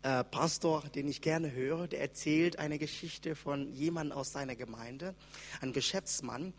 äh, 0.06 0.22
Pastor, 0.22 0.84
den 0.94 1.08
ich 1.08 1.20
gerne 1.20 1.50
höre, 1.50 1.88
der 1.88 2.00
erzählt 2.00 2.60
eine 2.60 2.78
Geschichte 2.78 3.34
von 3.34 3.72
jemandem 3.72 4.16
aus 4.16 4.30
seiner 4.30 4.54
Gemeinde, 4.54 5.16
ein 5.60 5.72
Geschäftsmann, 5.72 6.52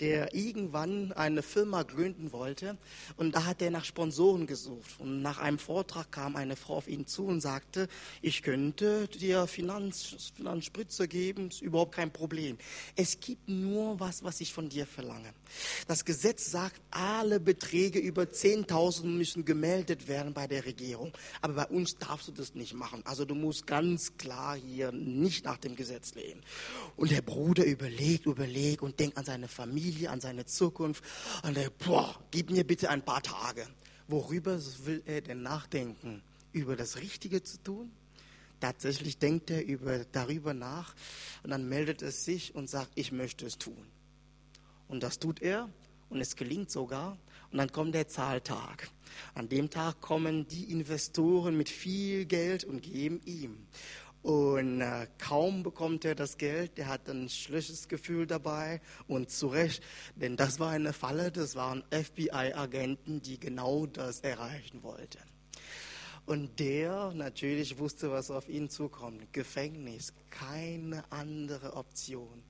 der 0.00 0.34
irgendwann 0.34 1.12
eine 1.12 1.42
Firma 1.42 1.84
gründen 1.84 2.32
wollte 2.32 2.76
und 3.16 3.36
da 3.36 3.44
hat 3.44 3.62
er 3.62 3.70
nach 3.70 3.84
Sponsoren 3.84 4.48
gesucht. 4.48 4.96
Und 4.98 5.22
nach 5.22 5.38
einem 5.38 5.60
Vortrag 5.60 6.10
kam 6.10 6.34
eine 6.34 6.56
Frau 6.56 6.76
auf 6.76 6.88
ihn 6.88 7.06
zu 7.06 7.26
und 7.26 7.40
sagte, 7.40 7.86
ich 8.20 8.42
könnte 8.42 9.06
dir 9.06 9.46
Finanz, 9.46 10.32
Finanzspritze 10.36 11.06
geben, 11.06 11.48
ist 11.48 11.62
überhaupt 11.62 11.94
kein 11.94 12.12
Problem. 12.12 12.58
Es 12.96 13.20
gibt 13.20 13.48
nur 13.48 14.00
was, 14.00 14.24
was 14.24 14.40
ich 14.40 14.52
von 14.52 14.68
dir 14.68 14.86
verlange. 14.86 15.32
Das 15.86 16.04
Gesetz 16.04 16.50
sagt, 16.50 16.80
alle 16.90 17.38
Beträge 17.38 18.00
über 18.00 18.22
10.000 18.22 19.04
müssen 19.04 19.44
gemeldet 19.44 20.08
werden 20.08 20.34
bei 20.34 20.48
der 20.48 20.64
Regierung. 20.64 21.12
Aber 21.42 21.54
bei 21.54 21.66
uns 21.66 21.96
darfst 21.96 22.26
du 22.26 22.32
das 22.32 22.54
nicht 22.54 22.74
machen. 22.74 22.87
Also 23.04 23.24
du 23.24 23.34
musst 23.34 23.66
ganz 23.66 24.16
klar 24.16 24.56
hier 24.56 24.92
nicht 24.92 25.44
nach 25.44 25.58
dem 25.58 25.76
Gesetz 25.76 26.14
leben. 26.14 26.40
Und 26.96 27.10
der 27.10 27.22
Bruder 27.22 27.64
überlegt, 27.64 28.26
überlegt 28.26 28.82
und 28.82 28.98
denkt 29.00 29.16
an 29.16 29.24
seine 29.24 29.48
Familie, 29.48 30.10
an 30.10 30.20
seine 30.20 30.46
Zukunft. 30.46 31.04
Und 31.42 31.56
er, 31.56 31.70
boah, 31.70 32.18
gib 32.30 32.50
mir 32.50 32.64
bitte 32.64 32.90
ein 32.90 33.04
paar 33.04 33.22
Tage. 33.22 33.66
Worüber 34.06 34.58
will 34.84 35.02
er 35.06 35.20
denn 35.20 35.42
nachdenken? 35.42 36.22
Über 36.52 36.76
das 36.76 36.96
Richtige 36.96 37.42
zu 37.42 37.62
tun? 37.62 37.90
Tatsächlich 38.60 39.18
denkt 39.18 39.50
er 39.50 39.64
über, 39.64 40.04
darüber 40.10 40.52
nach 40.52 40.94
und 41.42 41.50
dann 41.50 41.68
meldet 41.68 42.02
er 42.02 42.10
sich 42.10 42.54
und 42.54 42.68
sagt, 42.68 42.90
ich 42.96 43.12
möchte 43.12 43.46
es 43.46 43.58
tun. 43.58 43.86
Und 44.88 45.02
das 45.02 45.18
tut 45.18 45.40
er 45.40 45.68
und 46.08 46.20
es 46.20 46.34
gelingt 46.34 46.70
sogar. 46.70 47.18
Und 47.50 47.58
dann 47.58 47.72
kommt 47.72 47.94
der 47.94 48.08
Zahltag. 48.08 48.90
An 49.34 49.48
dem 49.48 49.70
Tag 49.70 50.00
kommen 50.00 50.46
die 50.48 50.70
Investoren 50.70 51.56
mit 51.56 51.68
viel 51.68 52.24
Geld 52.26 52.64
und 52.64 52.82
geben 52.82 53.20
ihm. 53.24 53.66
Und 54.22 54.80
äh, 54.80 55.06
kaum 55.18 55.62
bekommt 55.62 56.04
er 56.04 56.14
das 56.14 56.36
Geld, 56.36 56.76
der 56.76 56.88
hat 56.88 57.08
ein 57.08 57.28
schlechtes 57.28 57.88
Gefühl 57.88 58.26
dabei 58.26 58.80
und 59.06 59.30
zu 59.30 59.46
Recht, 59.46 59.82
denn 60.16 60.36
das 60.36 60.58
war 60.58 60.70
eine 60.70 60.92
Falle, 60.92 61.30
das 61.30 61.54
waren 61.54 61.84
FBI-Agenten, 61.90 63.22
die 63.22 63.38
genau 63.38 63.86
das 63.86 64.20
erreichen 64.20 64.82
wollten. 64.82 65.20
Und 66.26 66.60
der 66.60 67.12
natürlich 67.14 67.78
wusste, 67.78 68.10
was 68.10 68.30
auf 68.30 68.50
ihn 68.50 68.68
zukommt. 68.68 69.32
Gefängnis, 69.32 70.12
keine 70.28 71.10
andere 71.10 71.72
Option. 71.74 72.42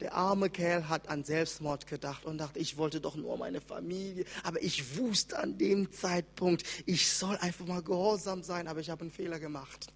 Der 0.00 0.14
arme 0.14 0.48
Kerl 0.48 0.88
hat 0.88 1.08
an 1.08 1.24
Selbstmord 1.24 1.86
gedacht 1.86 2.24
und 2.24 2.38
dachte, 2.38 2.58
ich 2.58 2.78
wollte 2.78 3.00
doch 3.00 3.16
nur 3.16 3.36
meine 3.36 3.60
Familie. 3.60 4.24
Aber 4.42 4.62
ich 4.62 4.96
wusste 4.96 5.38
an 5.38 5.58
dem 5.58 5.92
Zeitpunkt, 5.92 6.64
ich 6.86 7.10
soll 7.10 7.36
einfach 7.36 7.66
mal 7.66 7.82
gehorsam 7.82 8.42
sein, 8.42 8.66
aber 8.66 8.80
ich 8.80 8.88
habe 8.88 9.02
einen 9.02 9.10
Fehler 9.10 9.38
gemacht. 9.38 9.88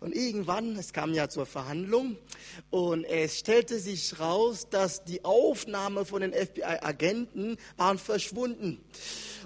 Und 0.00 0.14
irgendwann, 0.14 0.76
es 0.76 0.92
kam 0.92 1.14
ja 1.14 1.28
zur 1.28 1.46
Verhandlung 1.46 2.16
und 2.70 3.04
es 3.04 3.38
stellte 3.38 3.78
sich 3.78 4.18
raus, 4.18 4.68
dass 4.68 5.04
die 5.04 5.24
Aufnahme 5.24 6.04
von 6.04 6.20
den 6.20 6.32
FBI-Agenten 6.32 7.56
waren 7.76 7.98
verschwunden. 7.98 8.84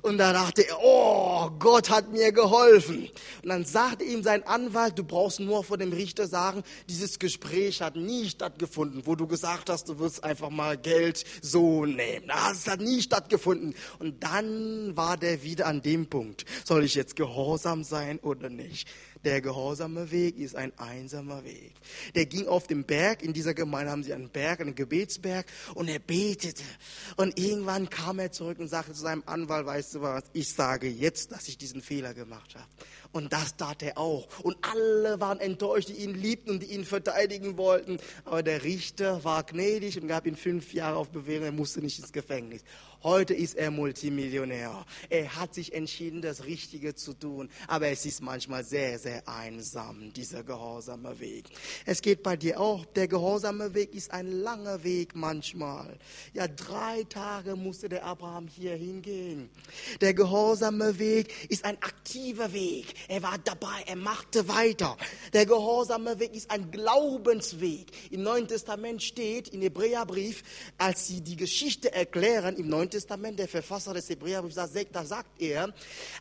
Und 0.03 0.19
da 0.19 0.33
dachte 0.33 0.67
er, 0.67 0.79
oh, 0.83 1.51
Gott 1.59 1.91
hat 1.91 2.11
mir 2.11 2.33
geholfen. 2.33 3.09
Und 3.43 3.49
dann 3.49 3.65
sagte 3.65 4.05
ihm 4.05 4.23
sein 4.23 4.47
Anwalt, 4.47 4.99
du 4.99 5.05
brauchst 5.05 5.41
nur 5.41 5.65
vor 5.65 5.79
dem 5.79 5.93
Richter 5.93 6.27
sagen, 6.27 6.63
dieses 6.89 7.19
Gespräch 7.19 7.83
hat 7.83 7.97
nie 7.97 8.29
stattgefunden, 8.29 9.03
wo 9.07 9.15
du 9.15 9.27
gesagt 9.27 9.69
hast, 9.71 9.89
du 9.89 9.99
wirst 9.99 10.25
einfach 10.25 10.51
mal 10.51 10.77
Geld 10.77 11.25
so 11.43 11.85
nehmen. 11.85 12.29
Das 12.29 12.67
hat 12.67 12.81
nie 12.81 13.03
stattgefunden. 13.03 13.75
Und 13.99 14.23
dann 14.23 14.97
war 14.97 15.17
der 15.17 15.43
wieder 15.43 15.67
an 15.67 15.83
dem 15.83 16.07
Punkt, 16.07 16.45
soll 16.65 16.85
ich 16.85 16.95
jetzt 16.95 17.17
gehorsam 17.17 17.85
sein 17.85 18.19
oder 18.21 18.49
nicht? 18.49 18.89
Der 19.25 19.43
gehorsame 19.43 20.11
Weg 20.11 20.39
ist 20.39 20.57
ein 20.57 20.73
einsamer 20.79 21.45
Weg. 21.45 21.75
Der 22.15 22.25
ging 22.25 22.47
auf 22.47 22.67
dem 22.67 22.85
Berg, 22.85 23.23
in 23.23 23.35
dieser 23.35 23.53
Gemeinde 23.53 23.93
haben 23.93 24.03
sie 24.03 24.15
einen 24.15 24.31
Berg, 24.31 24.61
einen 24.61 24.75
Gebetsberg, 24.75 25.47
und 25.75 25.89
er 25.89 25.99
betete. 25.99 26.63
Und 27.17 27.39
irgendwann 27.39 27.91
kam 27.91 28.19
er 28.19 28.33
zurück 28.33 28.59
und 28.59 28.69
sagte 28.69 28.93
zu 28.93 29.03
seinem 29.03 29.23
Anwalt, 29.27 29.67
weißt 29.67 29.97
du 29.97 30.01
was, 30.01 30.25
ich 30.33 30.49
sage 30.49 30.89
jetzt, 30.89 31.33
dass 31.33 31.49
ich 31.49 31.59
diesen 31.59 31.83
Fehler 31.83 32.15
gemacht 32.15 32.55
habe. 32.55 32.67
Und 33.13 33.33
das 33.33 33.57
tat 33.57 33.83
er 33.83 33.99
auch. 33.99 34.27
Und 34.41 34.57
alle 34.63 35.21
waren 35.21 35.41
enttäuscht, 35.41 35.89
die 35.89 35.95
ihn 36.05 36.15
liebten 36.15 36.51
und 36.51 36.63
die 36.63 36.73
ihn 36.73 36.85
verteidigen 36.85 37.57
wollten. 37.57 37.99
Aber 38.25 38.43
der 38.43 38.63
Richter 38.63 39.25
war 39.25 39.43
gnädig 39.43 40.01
und 40.01 40.07
gab 40.07 40.27
ihm 40.27 40.37
fünf 40.37 40.73
Jahre 40.73 40.97
auf 40.97 41.11
Bewährung, 41.11 41.45
er 41.47 41.53
musste 41.53 41.81
nicht 41.81 41.99
ins 41.99 42.13
Gefängnis. 42.13 42.63
Heute 43.03 43.33
ist 43.33 43.57
er 43.57 43.71
Multimillionär. 43.71 44.85
Er 45.09 45.35
hat 45.37 45.55
sich 45.55 45.73
entschieden, 45.73 46.21
das 46.21 46.45
Richtige 46.45 46.95
zu 46.95 47.15
tun. 47.15 47.49
Aber 47.67 47.89
es 47.89 48.05
ist 48.05 48.21
manchmal 48.21 48.63
sehr, 48.63 48.99
sehr 48.99 49.27
einsam, 49.27 50.13
dieser 50.13 50.45
gehorsame 50.45 51.19
Weg. 51.19 51.47
Es 51.87 52.03
geht 52.03 52.23
bei 52.23 52.37
dir 52.37 52.61
auch. 52.61 52.85
Der 52.85 53.09
gehorsame 53.09 53.73
Weg 53.73 53.95
ist 53.95 54.11
ein 54.11 54.31
langer 54.31 54.85
Weg 54.85 55.17
manchmal. 55.17 55.99
Ja, 56.35 56.47
drei 56.47 57.05
Tage 57.05 57.57
musste 57.57 57.89
der 57.89 58.05
Abraham 58.05 58.49
hier 58.49 58.75
hingehen. 58.75 59.49
Der 60.03 60.13
gehorsame 60.13 60.99
Weg 60.99 61.51
ist 61.51 61.65
ein 61.65 61.83
aktiver 61.83 62.53
Weg. 62.53 62.93
Er 63.09 63.23
war 63.23 63.39
dabei, 63.39 63.83
er 63.87 63.97
machte 63.97 64.47
weiter. 64.47 64.99
Der 65.33 65.47
gehorsame 65.47 66.19
Weg 66.21 66.35
ist 66.35 66.51
ein 66.51 66.71
Glaubensweg. 66.71 67.87
Im 68.11 68.25
Neuen 68.25 68.47
Testament 68.47 69.03
steht, 69.03 69.49
im 69.49 69.63
Hebräerbrief, 69.63 70.43
als 70.77 71.07
sie 71.07 71.23
die 71.23 71.37
Geschichte 71.37 71.95
erklären, 71.95 72.57
im 72.57 72.69
Neuen 72.69 72.90
Testament, 72.91 73.39
der 73.39 73.49
Verfasser 73.49 73.95
des 73.95 74.09
Hebräerbriefs, 74.09 74.57
da 74.93 75.05
sagt 75.05 75.41
er, 75.41 75.73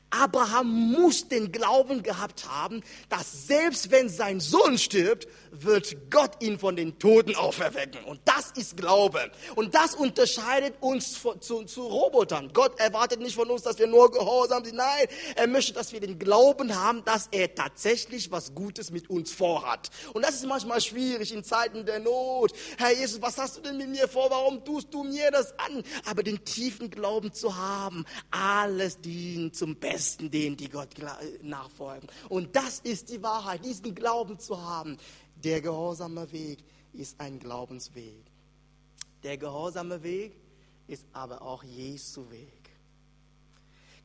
Abraham 0.09 0.91
muss 0.91 1.27
den 1.27 1.51
Glauben 1.51 2.03
gehabt 2.03 2.47
haben, 2.47 2.81
dass 3.09 3.47
selbst 3.47 3.91
wenn 3.91 4.09
sein 4.09 4.39
Sohn 4.39 4.77
stirbt, 4.77 5.27
wird 5.51 6.09
Gott 6.09 6.41
ihn 6.41 6.59
von 6.59 6.75
den 6.75 6.99
Toten 6.99 7.35
auferwecken. 7.35 8.03
Und 8.05 8.21
das 8.25 8.51
ist 8.55 8.77
Glaube. 8.77 9.31
Und 9.55 9.75
das 9.75 9.95
unterscheidet 9.95 10.75
uns 10.79 11.21
zu, 11.39 11.63
zu 11.63 11.81
Robotern. 11.81 12.51
Gott 12.53 12.79
erwartet 12.79 13.19
nicht 13.19 13.35
von 13.35 13.49
uns, 13.49 13.63
dass 13.63 13.79
wir 13.79 13.87
nur 13.87 14.11
gehorsam 14.11 14.63
sind. 14.63 14.75
Nein, 14.75 15.07
er 15.35 15.47
möchte, 15.47 15.73
dass 15.73 15.91
wir 15.91 15.99
den 15.99 16.19
Glauben 16.19 16.75
haben, 16.75 17.03
dass 17.05 17.27
er 17.31 17.53
tatsächlich 17.53 18.31
was 18.31 18.53
Gutes 18.53 18.91
mit 18.91 19.09
uns 19.09 19.31
vorhat. 19.31 19.89
Und 20.13 20.23
das 20.23 20.35
ist 20.35 20.45
manchmal 20.45 20.81
schwierig 20.81 21.33
in 21.33 21.43
Zeiten 21.43 21.85
der 21.85 21.99
Not. 21.99 22.53
Herr 22.77 22.93
Jesus, 22.93 23.21
was 23.21 23.37
hast 23.37 23.57
du 23.57 23.61
denn 23.61 23.77
mit 23.77 23.89
mir 23.89 24.07
vor? 24.07 24.29
Warum 24.29 24.63
tust 24.63 24.93
du 24.93 25.03
mir 25.03 25.31
das 25.31 25.57
an? 25.59 25.83
Aber 26.05 26.23
den 26.23 26.43
tiefen 26.59 26.89
Glauben 26.89 27.31
zu 27.31 27.55
haben, 27.55 28.05
alles 28.31 28.99
dient 28.99 29.55
zum 29.55 29.77
Besten, 29.77 30.29
denen, 30.29 30.57
die 30.57 30.67
Gott 30.67 30.89
nachfolgen. 31.41 32.09
Und 32.27 32.55
das 32.55 32.79
ist 32.79 33.09
die 33.09 33.23
Wahrheit, 33.23 33.63
diesen 33.63 33.95
Glauben 33.95 34.39
zu 34.39 34.61
haben. 34.61 34.97
Der 35.41 35.61
gehorsame 35.61 36.29
Weg 36.33 36.59
ist 36.91 37.19
ein 37.21 37.39
Glaubensweg. 37.39 38.25
Der 39.23 39.37
gehorsame 39.37 40.03
Weg 40.03 40.35
ist 40.87 41.05
aber 41.13 41.41
auch 41.41 41.63
Jesu 41.63 42.29
Weg. 42.29 42.58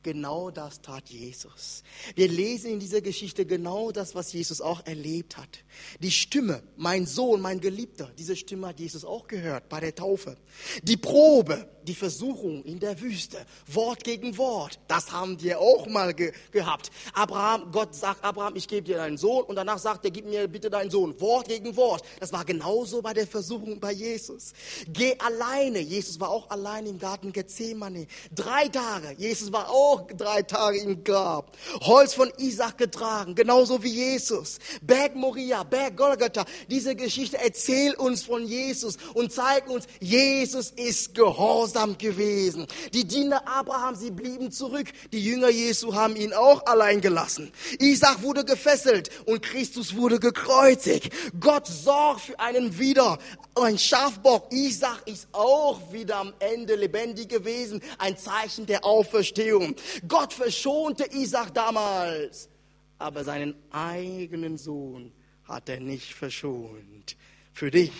Genau 0.05 0.51
das 0.51 0.81
tat 0.81 1.09
Jesus. 1.09 1.81
Wir 2.13 2.27
lesen 2.27 2.73
in 2.73 2.79
dieser 2.79 3.01
Geschichte 3.01 3.43
genau 3.43 3.91
das, 3.91 4.13
was 4.13 4.31
Jesus 4.33 4.61
auch 4.61 4.85
erlebt 4.85 5.35
hat. 5.35 5.63
Die 5.99 6.11
Stimme, 6.11 6.61
mein 6.77 7.07
Sohn, 7.07 7.41
mein 7.41 7.59
Geliebter, 7.59 8.11
diese 8.15 8.35
Stimme 8.35 8.67
hat 8.67 8.79
Jesus 8.79 9.03
auch 9.03 9.25
gehört 9.27 9.67
bei 9.67 9.79
der 9.79 9.95
Taufe. 9.95 10.37
Die 10.83 10.95
Probe, 10.95 11.67
die 11.85 11.95
Versuchung 11.95 12.63
in 12.65 12.79
der 12.79 13.01
Wüste, 13.01 13.45
Wort 13.65 14.03
gegen 14.03 14.37
Wort, 14.37 14.79
das 14.87 15.11
haben 15.11 15.41
wir 15.41 15.59
auch 15.59 15.87
mal 15.87 16.13
ge 16.13 16.33
gehabt. 16.51 16.91
Abraham, 17.13 17.71
Gott 17.71 17.95
sagt 17.95 18.23
Abraham, 18.23 18.55
ich 18.55 18.67
gebe 18.67 18.83
dir 18.83 18.97
deinen 18.97 19.17
Sohn 19.17 19.43
und 19.45 19.55
danach 19.55 19.79
sagt 19.79 20.05
er, 20.05 20.11
gib 20.11 20.25
mir 20.25 20.47
bitte 20.47 20.69
deinen 20.69 20.91
Sohn. 20.91 21.19
Wort 21.19 21.47
gegen 21.47 21.75
Wort. 21.75 22.03
Das 22.19 22.31
war 22.31 22.45
genauso 22.45 23.01
bei 23.01 23.13
der 23.13 23.25
Versuchung 23.25 23.79
bei 23.79 23.91
Jesus. 23.91 24.53
Geh 24.87 25.17
alleine. 25.17 25.79
Jesus 25.79 26.19
war 26.19 26.29
auch 26.29 26.49
allein 26.51 26.85
im 26.85 26.99
Garten 26.99 27.31
Gethsemane. 27.31 28.05
Drei 28.33 28.67
Tage. 28.67 29.15
Jesus 29.17 29.51
war 29.51 29.69
auch 29.69 29.94
drei 30.03 30.41
Tage 30.41 30.79
im 30.79 31.03
Grab. 31.03 31.51
Holz 31.81 32.13
von 32.13 32.31
Isaac 32.37 32.77
getragen, 32.77 33.35
genauso 33.35 33.83
wie 33.83 33.89
Jesus. 33.89 34.59
Berg 34.81 35.15
Moria, 35.15 35.63
Berg 35.63 35.97
Golgatha. 35.97 36.45
Diese 36.69 36.95
Geschichte 36.95 37.37
erzählt 37.37 37.97
uns 37.97 38.23
von 38.23 38.45
Jesus 38.45 38.97
und 39.13 39.31
zeigt 39.31 39.69
uns, 39.69 39.85
Jesus 39.99 40.71
ist 40.71 41.15
gehorsam 41.15 41.97
gewesen. 41.97 42.67
Die 42.93 43.05
Diener 43.05 43.47
Abraham, 43.47 43.95
sie 43.95 44.11
blieben 44.11 44.51
zurück. 44.51 44.87
Die 45.11 45.23
Jünger 45.23 45.49
Jesu 45.49 45.93
haben 45.93 46.15
ihn 46.15 46.33
auch 46.33 46.65
allein 46.65 47.01
gelassen. 47.01 47.51
Isaac 47.79 48.21
wurde 48.21 48.45
gefesselt 48.45 49.09
und 49.25 49.41
Christus 49.41 49.95
wurde 49.95 50.19
gekreuzigt. 50.19 51.11
Gott 51.39 51.67
sorgt 51.67 52.21
für 52.21 52.39
einen 52.39 52.77
wieder. 52.79 53.17
Ein 53.55 53.77
Schafbock, 53.77 54.51
Isaac 54.51 55.03
ist 55.05 55.29
auch 55.31 55.79
wieder 55.91 56.17
am 56.17 56.33
Ende 56.39 56.75
lebendig 56.75 57.29
gewesen. 57.29 57.81
Ein 57.97 58.17
Zeichen 58.17 58.65
der 58.65 58.83
Auferstehung. 58.83 59.75
Gott 60.07 60.33
verschonte 60.33 61.05
Isaac 61.13 61.53
damals, 61.53 62.49
aber 62.97 63.23
seinen 63.23 63.55
eigenen 63.71 64.57
Sohn 64.57 65.11
hat 65.43 65.69
er 65.69 65.79
nicht 65.79 66.13
verschont. 66.13 67.17
Für 67.53 67.71
dich 67.71 67.93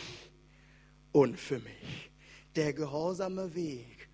und 1.11 1.39
für 1.39 1.59
mich. 1.59 2.11
Der 2.55 2.73
gehorsame 2.73 3.53
Weg 3.55 4.09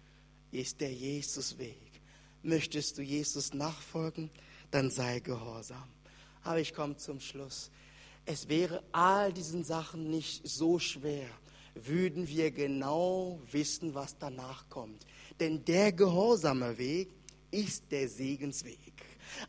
ist 0.52 0.82
der 0.82 0.94
Jesusweg. 0.94 2.02
Möchtest 2.44 2.98
du 2.98 3.02
Jesus 3.02 3.54
nachfolgen, 3.54 4.30
dann 4.72 4.90
sei 4.90 5.20
gehorsam. 5.20 5.90
Aber 6.44 6.60
ich 6.60 6.74
komme 6.74 6.98
zum 6.98 7.20
Schluss. 7.20 7.72
Es 8.26 8.50
wäre 8.50 8.84
all 8.92 9.34
diesen 9.34 9.64
Sachen 9.64 10.10
nicht 10.10 10.48
so 10.48 10.80
schwer, 10.80 11.28
würden 11.74 12.28
wir 12.28 12.52
genau 12.52 13.40
wissen, 13.52 13.94
was 13.94 14.18
danach 14.18 14.68
kommt. 14.70 15.06
Denn 15.40 15.64
der 15.66 15.92
gehorsame 15.92 16.78
Weg 16.78 17.10
ist 17.52 17.92
der 17.92 18.08
Segensweg. 18.08 18.78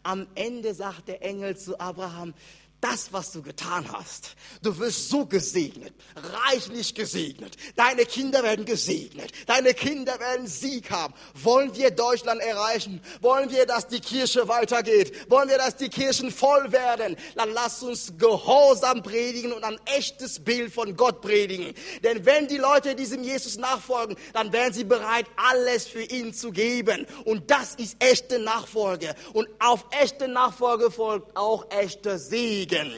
Am 0.03 0.27
Ende 0.35 0.75
sagt 0.75 1.09
der 1.09 1.23
Engel 1.23 1.57
zu 1.57 1.79
Abraham, 1.79 2.35
das, 2.83 3.13
was 3.13 3.31
du 3.31 3.43
getan 3.43 3.87
hast. 3.93 4.35
Du 4.61 4.77
wirst 4.79 5.09
so 5.09 5.25
gesegnet, 5.25 5.95
reichlich 6.17 6.95
gesegnet. 6.95 7.57
Deine 7.77 8.05
Kinder 8.05 8.43
werden 8.43 8.65
gesegnet. 8.65 9.31
Deine 9.47 9.73
Kinder 9.73 10.19
werden 10.19 10.49
Sieg 10.49 10.91
haben. 10.91 11.15
Wollen 11.35 11.75
wir 11.77 11.93
Deutschland 11.93 12.41
erreichen? 12.41 13.01
Wollen 13.21 13.51
wir, 13.51 13.67
dass 13.67 13.87
die 13.87 14.01
Kirche 14.01 14.49
weitergeht? 14.49 15.31
Wollen 15.31 15.49
wir, 15.49 15.59
dass 15.59 15.77
die 15.77 15.89
Kirchen 15.89 16.33
voll 16.33 16.73
werden? 16.73 17.17
Dann 17.37 17.53
lass 17.53 17.85
uns 17.85 18.15
Gehorsam 18.19 19.03
predigen 19.03 19.53
und 19.53 19.63
ein 19.63 19.79
echtes 19.85 20.41
Bild 20.41 20.73
von 20.73 20.97
Gott 20.97 21.21
predigen. 21.21 21.75
Denn 22.03 22.27
wenn 22.27 22.49
die 22.49 22.59
Leute 22.59 22.97
diesem 22.97 23.23
Jesus 23.23 23.59
nachfolgen, 23.59 24.17
dann 24.33 24.53
wären 24.53 24.73
sie 24.73 24.85
bereit, 24.85 25.27
alles 25.37 25.87
für 25.87 26.03
ihn 26.03 26.35
zu 26.35 26.51
geben. 26.51 27.07
Und 27.25 27.49
das 27.49 27.77
ist 27.77 27.97
echte 28.01 28.41
Nachfolge. 28.41 29.15
Und 29.35 29.49
auf 29.61 29.87
echte 29.93 30.27
Nachfolge 30.27 30.91
folgt 30.91 31.37
auch 31.37 31.71
echter 31.71 32.19
Sieg. 32.19 32.72
Segen. 32.73 32.93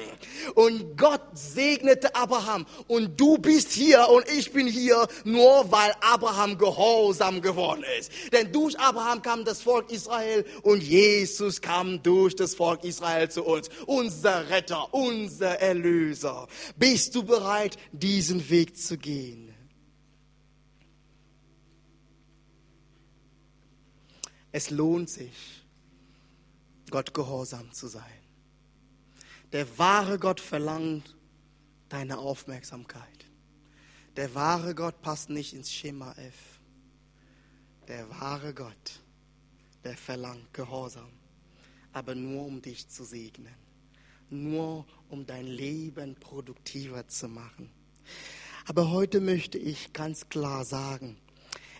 Und 0.54 0.96
Gott 0.96 1.22
segnete 1.34 2.14
Abraham. 2.14 2.66
Und 2.86 3.18
du 3.20 3.38
bist 3.38 3.72
hier 3.72 4.08
und 4.08 4.28
ich 4.28 4.52
bin 4.52 4.66
hier 4.66 5.06
nur, 5.24 5.70
weil 5.70 5.92
Abraham 6.00 6.58
gehorsam 6.58 7.40
geworden 7.40 7.84
ist. 7.98 8.10
Denn 8.32 8.52
durch 8.52 8.78
Abraham 8.78 9.22
kam 9.22 9.44
das 9.44 9.62
Volk 9.62 9.90
Israel 9.90 10.44
und 10.62 10.82
Jesus 10.82 11.60
kam 11.60 12.02
durch 12.02 12.36
das 12.36 12.54
Volk 12.54 12.84
Israel 12.84 13.30
zu 13.30 13.44
uns. 13.44 13.68
Unser 13.86 14.48
Retter, 14.50 14.92
unser 14.92 15.60
Erlöser. 15.60 16.46
Bist 16.76 17.14
du 17.14 17.24
bereit, 17.24 17.76
diesen 17.92 18.48
Weg 18.50 18.76
zu 18.76 18.96
gehen? 18.96 19.54
Es 24.52 24.70
lohnt 24.70 25.10
sich, 25.10 25.64
Gott 26.90 27.12
gehorsam 27.12 27.72
zu 27.72 27.88
sein. 27.88 28.23
Der 29.54 29.78
wahre 29.78 30.18
Gott 30.18 30.40
verlangt 30.40 31.14
deine 31.88 32.18
Aufmerksamkeit. 32.18 33.24
Der 34.16 34.34
wahre 34.34 34.74
Gott 34.74 35.00
passt 35.00 35.30
nicht 35.30 35.54
ins 35.54 35.72
Schema 35.72 36.10
F. 36.14 36.58
Der 37.86 38.10
wahre 38.10 38.52
Gott, 38.52 39.00
der 39.84 39.96
verlangt 39.96 40.52
Gehorsam, 40.52 41.12
aber 41.92 42.16
nur 42.16 42.44
um 42.44 42.62
dich 42.62 42.88
zu 42.88 43.04
segnen, 43.04 43.54
nur 44.28 44.86
um 45.08 45.24
dein 45.24 45.46
Leben 45.46 46.16
produktiver 46.16 47.06
zu 47.06 47.28
machen. 47.28 47.70
Aber 48.66 48.90
heute 48.90 49.20
möchte 49.20 49.56
ich 49.56 49.92
ganz 49.92 50.28
klar 50.28 50.64
sagen, 50.64 51.16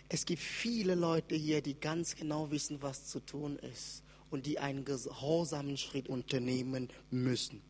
es 0.07 0.25
gibt 0.25 0.41
viele 0.41 0.95
Leute 0.95 1.35
hier, 1.35 1.61
die 1.61 1.77
ganz 1.77 2.15
genau 2.15 2.51
wissen, 2.51 2.81
was 2.81 3.07
zu 3.07 3.19
tun 3.19 3.59
ist 3.59 4.04
und 4.35 4.45
die 4.45 4.59
einen 4.59 4.83
gehorsamen 4.83 5.77
Schritt 5.77 6.09
unternehmen 6.09 6.89
müssen. 7.09 7.61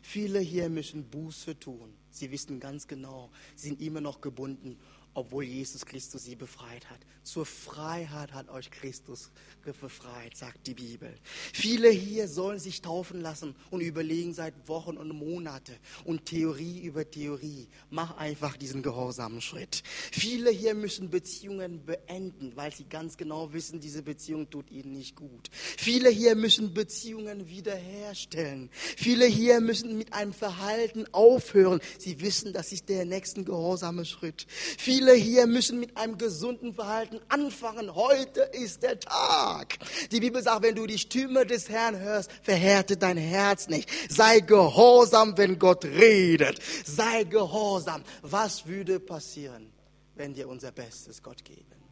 Viele 0.00 0.40
hier 0.40 0.70
müssen 0.70 1.04
Buße 1.10 1.58
tun. 1.58 1.92
Sie 2.10 2.30
wissen 2.30 2.58
ganz 2.58 2.88
genau, 2.88 3.30
sie 3.54 3.68
sind 3.68 3.82
immer 3.82 4.00
noch 4.00 4.22
gebunden 4.22 4.78
obwohl 5.16 5.44
Jesus 5.44 5.86
Christus 5.86 6.24
sie 6.24 6.36
befreit 6.36 6.90
hat. 6.90 7.00
Zur 7.22 7.46
Freiheit 7.46 8.34
hat 8.34 8.50
euch 8.50 8.70
Christus 8.70 9.30
befreit, 9.64 10.36
sagt 10.36 10.66
die 10.66 10.74
Bibel. 10.74 11.12
Viele 11.52 11.88
hier 11.88 12.28
sollen 12.28 12.58
sich 12.58 12.82
taufen 12.82 13.22
lassen 13.22 13.56
und 13.70 13.80
überlegen 13.80 14.34
seit 14.34 14.54
Wochen 14.68 14.98
und 14.98 15.08
Monate 15.08 15.72
und 16.04 16.26
Theorie 16.26 16.80
über 16.80 17.10
Theorie. 17.10 17.66
Mach 17.88 18.18
einfach 18.18 18.58
diesen 18.58 18.82
gehorsamen 18.82 19.40
Schritt. 19.40 19.82
Viele 20.12 20.50
hier 20.50 20.74
müssen 20.74 21.08
Beziehungen 21.08 21.84
beenden, 21.84 22.52
weil 22.54 22.72
sie 22.72 22.84
ganz 22.84 23.16
genau 23.16 23.54
wissen, 23.54 23.80
diese 23.80 24.02
Beziehung 24.02 24.50
tut 24.50 24.70
ihnen 24.70 24.92
nicht 24.92 25.16
gut. 25.16 25.48
Viele 25.52 26.10
hier 26.10 26.36
müssen 26.36 26.74
Beziehungen 26.74 27.48
wiederherstellen. 27.48 28.68
Viele 28.72 29.24
hier 29.24 29.60
müssen 29.60 29.96
mit 29.96 30.12
einem 30.12 30.34
Verhalten 30.34 31.06
aufhören. 31.12 31.80
Sie 31.98 32.20
wissen, 32.20 32.52
das 32.52 32.70
ist 32.70 32.90
der 32.90 33.06
nächste 33.06 33.44
gehorsame 33.44 34.04
Schritt. 34.04 34.46
Viele 34.76 35.05
Viele 35.06 35.18
hier 35.18 35.46
müssen 35.46 35.78
mit 35.78 35.96
einem 35.96 36.18
gesunden 36.18 36.74
Verhalten 36.74 37.20
anfangen. 37.28 37.94
Heute 37.94 38.40
ist 38.40 38.82
der 38.82 38.98
Tag. 38.98 39.78
Die 40.10 40.18
Bibel 40.18 40.42
sagt, 40.42 40.64
wenn 40.64 40.74
du 40.74 40.84
die 40.84 40.98
Stimme 40.98 41.46
des 41.46 41.68
Herrn 41.68 41.96
hörst, 41.96 42.28
verhärte 42.42 42.96
dein 42.96 43.16
Herz 43.16 43.68
nicht. 43.68 43.88
Sei 44.08 44.40
gehorsam, 44.40 45.38
wenn 45.38 45.60
Gott 45.60 45.84
redet. 45.84 46.58
Sei 46.84 47.22
gehorsam. 47.22 48.02
Was 48.22 48.66
würde 48.66 48.98
passieren, 48.98 49.72
wenn 50.16 50.34
wir 50.34 50.48
unser 50.48 50.72
Bestes 50.72 51.22
Gott 51.22 51.44
geben? 51.44 51.75